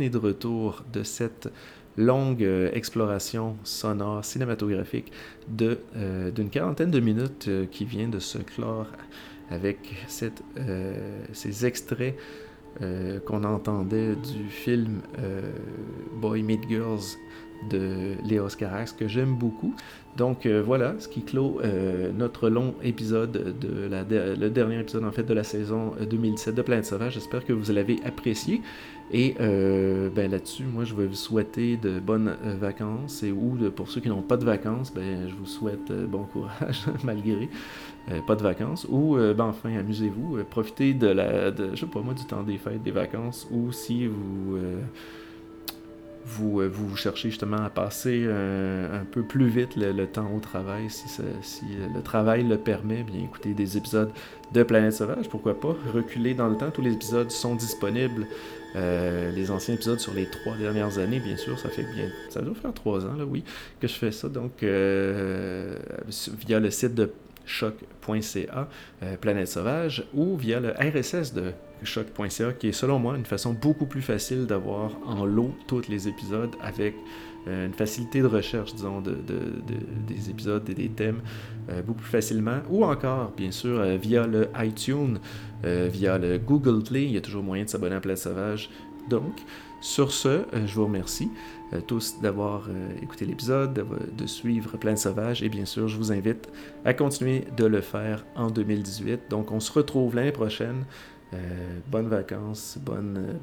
De 0.10 0.18
retour 0.18 0.84
de 0.92 1.04
cette 1.04 1.50
longue 1.98 2.44
euh, 2.44 2.70
exploration 2.74 3.58
sonore 3.64 4.24
cinématographique 4.24 5.12
euh, 5.62 6.32
d'une 6.32 6.50
quarantaine 6.50 6.92
de 6.92 7.00
minutes 7.00 7.48
euh, 7.48 7.66
qui 7.66 7.86
vient 7.86 8.08
de 8.08 8.20
se 8.20 8.38
clore 8.38 8.88
avec 9.50 9.78
ces 11.34 11.66
extraits 11.66 12.16
qu'on 13.26 13.44
entendait 13.44 14.16
du 14.16 14.48
film 14.50 15.02
Boy 16.22 16.42
Meet 16.42 16.70
Girls 16.70 17.18
de 17.70 18.14
Léos 18.24 18.56
Carax 18.58 18.94
que 18.94 19.10
j'aime 19.10 19.36
beaucoup. 19.36 19.76
Donc 20.16 20.48
voilà, 20.48 20.96
ce 21.00 21.10
qui 21.10 21.26
clôt 21.26 21.60
notre 22.18 22.48
long 22.48 22.76
épisode, 22.82 23.54
le 23.62 24.48
dernier 24.48 24.80
épisode 24.80 25.04
en 25.04 25.12
fait 25.12 25.24
de 25.24 25.34
la 25.34 25.44
saison 25.44 25.96
2017 26.00 26.56
de 26.56 26.62
Planète 26.62 26.86
Sauvage. 26.86 27.16
J'espère 27.16 27.44
que 27.44 27.52
vous 27.52 27.74
l'avez 27.74 27.98
apprécié. 28.06 28.62
Et 29.14 29.36
euh, 29.42 30.10
ben, 30.10 30.32
là-dessus, 30.32 30.64
moi, 30.64 30.86
je 30.86 30.96
vais 30.96 31.06
vous 31.06 31.16
souhaiter 31.16 31.76
de 31.76 32.00
bonnes 32.00 32.34
euh, 32.46 32.56
vacances. 32.56 33.24
Et 33.24 33.32
ou 33.32 33.58
pour 33.76 33.90
ceux 33.90 34.00
qui 34.00 34.08
n'ont 34.08 34.22
pas 34.22 34.38
de 34.38 34.46
vacances, 34.46 34.94
ben, 34.94 35.28
je 35.28 35.36
vous 35.36 35.46
souhaite 35.46 35.92
euh, 35.92 36.08
bon 36.08 36.24
courage, 36.24 36.86
malgré 37.04 37.50
pas 38.26 38.36
de 38.36 38.42
vacances. 38.42 38.88
Ou, 38.90 39.16
ben, 39.16 39.46
enfin, 39.46 39.78
amusez-vous. 39.78 40.44
profitez 40.50 40.94
de 40.94 41.08
la, 41.08 41.56
je 41.56 41.76
sais 41.76 41.86
pas 41.86 42.00
moi, 42.00 42.16
du 42.16 42.26
temps 42.26 42.42
des 42.42 42.58
fêtes, 42.58 42.82
des 42.82 42.92
vacances. 42.92 43.48
Ou 43.52 43.72
si 43.72 44.08
vous 44.08 44.58
vous, 46.26 46.62
vous 46.68 46.96
cherchez 46.96 47.30
justement 47.30 47.64
à 47.64 47.70
passer 47.70 48.26
un, 48.28 49.06
peu 49.12 49.22
plus 49.22 49.48
vite 49.48 49.76
le, 49.76 50.06
temps 50.08 50.32
au 50.36 50.40
travail, 50.40 50.90
si, 50.90 51.08
si, 51.42 51.66
le 51.94 52.02
travail 52.02 52.44
le 52.44 52.58
permet, 52.58 53.04
bien 53.04 53.24
écoutez 53.24 53.54
des 53.54 53.78
épisodes 53.78 54.12
de 54.52 54.64
Planète 54.64 54.94
Sauvage, 54.94 55.30
pourquoi 55.30 55.60
pas. 55.60 55.76
Reculer 55.94 56.34
dans 56.34 56.48
le 56.48 56.58
temps, 56.58 56.72
tous 56.72 56.82
les 56.82 56.94
épisodes 56.94 57.30
sont 57.30 57.54
disponibles 57.54 58.26
euh, 58.76 59.32
les 59.32 59.52
anciens 59.52 59.76
épisodes 59.76 60.00
sur 60.00 60.14
les 60.14 60.26
trois 60.26 60.56
dernières 60.56 60.98
années, 60.98 61.20
bien 61.20 61.38
sûr, 61.38 61.60
ça 61.60 61.70
fait 61.70 61.84
bien. 61.84 62.10
Ça 62.30 62.42
doit 62.42 62.56
faire 62.56 62.74
trois 62.74 63.06
ans, 63.06 63.14
là, 63.14 63.26
oui, 63.26 63.44
que 63.80 63.88
je 63.88 63.94
fais 63.94 64.12
ça. 64.12 64.30
Donc, 64.30 64.64
euh, 64.64 65.78
via 66.46 66.60
le 66.60 66.72
site 66.72 66.96
de 66.96 67.12
choc.ca, 67.46 68.68
euh, 69.04 69.18
Planète 69.18 69.48
Sauvage, 69.48 70.06
ou 70.14 70.38
via 70.38 70.60
le 70.60 70.72
RSS 70.72 71.34
de 71.34 71.52
choc.ca, 71.84 72.54
qui 72.54 72.70
est 72.70 72.74
selon 72.74 73.00
moi 73.00 73.18
une 73.18 73.26
façon 73.26 73.54
beaucoup 73.54 73.88
plus 73.88 74.02
facile 74.02 74.46
d'avoir 74.46 74.92
en 75.06 75.26
lot 75.26 75.54
tous 75.68 75.88
les 75.90 76.08
épisodes 76.08 76.52
avec 76.62 76.96
une 77.48 77.74
facilité 77.74 78.22
de 78.22 78.28
recherche, 78.28 78.74
disons, 78.76 79.02
de, 79.02 79.18
des 80.08 80.30
épisodes 80.30 80.70
et 80.70 80.74
des 80.74 80.90
thèmes 80.90 81.22
beaucoup 81.86 82.02
plus 82.02 82.10
facilement, 82.10 82.60
ou 82.70 82.86
encore, 82.86 83.32
bien 83.36 83.52
sûr, 83.52 83.84
via 83.98 84.28
le 84.28 84.48
iTunes. 84.60 85.20
Euh, 85.64 85.88
via 85.92 86.18
le 86.18 86.40
Google 86.40 86.84
Play. 86.84 87.04
Il 87.04 87.12
y 87.12 87.18
a 87.18 87.22
toujours 87.22 87.44
moyen 87.44 87.66
de 87.66 87.70
s'abonner 87.70 87.96
à 87.96 88.02
Place 88.02 88.22
Sauvage. 88.22 88.70
Donc, 89.10 89.42
sur 89.80 90.12
ce, 90.12 90.28
euh, 90.28 90.44
je 90.66 90.74
vous 90.74 90.86
remercie 90.86 91.30
euh, 91.74 91.82
tous 91.82 92.20
d'avoir 92.22 92.68
écouté 93.02 93.26
l'épisode, 93.26 93.86
de, 94.18 94.26
suivre 94.26 94.78
Plein 94.78 94.96
Sauvage 94.96 95.44
et 95.44 95.50
bien 95.50 95.66
sûr, 95.66 95.88
je 95.88 95.98
vous 95.98 96.12
invite 96.12 96.50
à 96.86 96.94
continuer 96.94 97.46
de 97.58 97.66
le 97.66 97.82
faire 97.82 98.26
en 98.36 98.50
2018. 98.50 99.22
Donc, 99.30 99.52
on 99.52 99.60
se 99.60 99.72
retrouve 99.72 100.16
l'année 100.16 100.32
prochaine. 100.32 100.86
bonnes 101.88 102.10
vacances, 102.10 102.78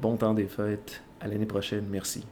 bon 0.01 0.17
temps 0.17 0.33
des 0.33 0.47
fêtes. 0.47 1.01
À 1.21 1.27
l'année 1.27 1.45
prochaine. 1.45 1.85
Merci. 1.89 2.23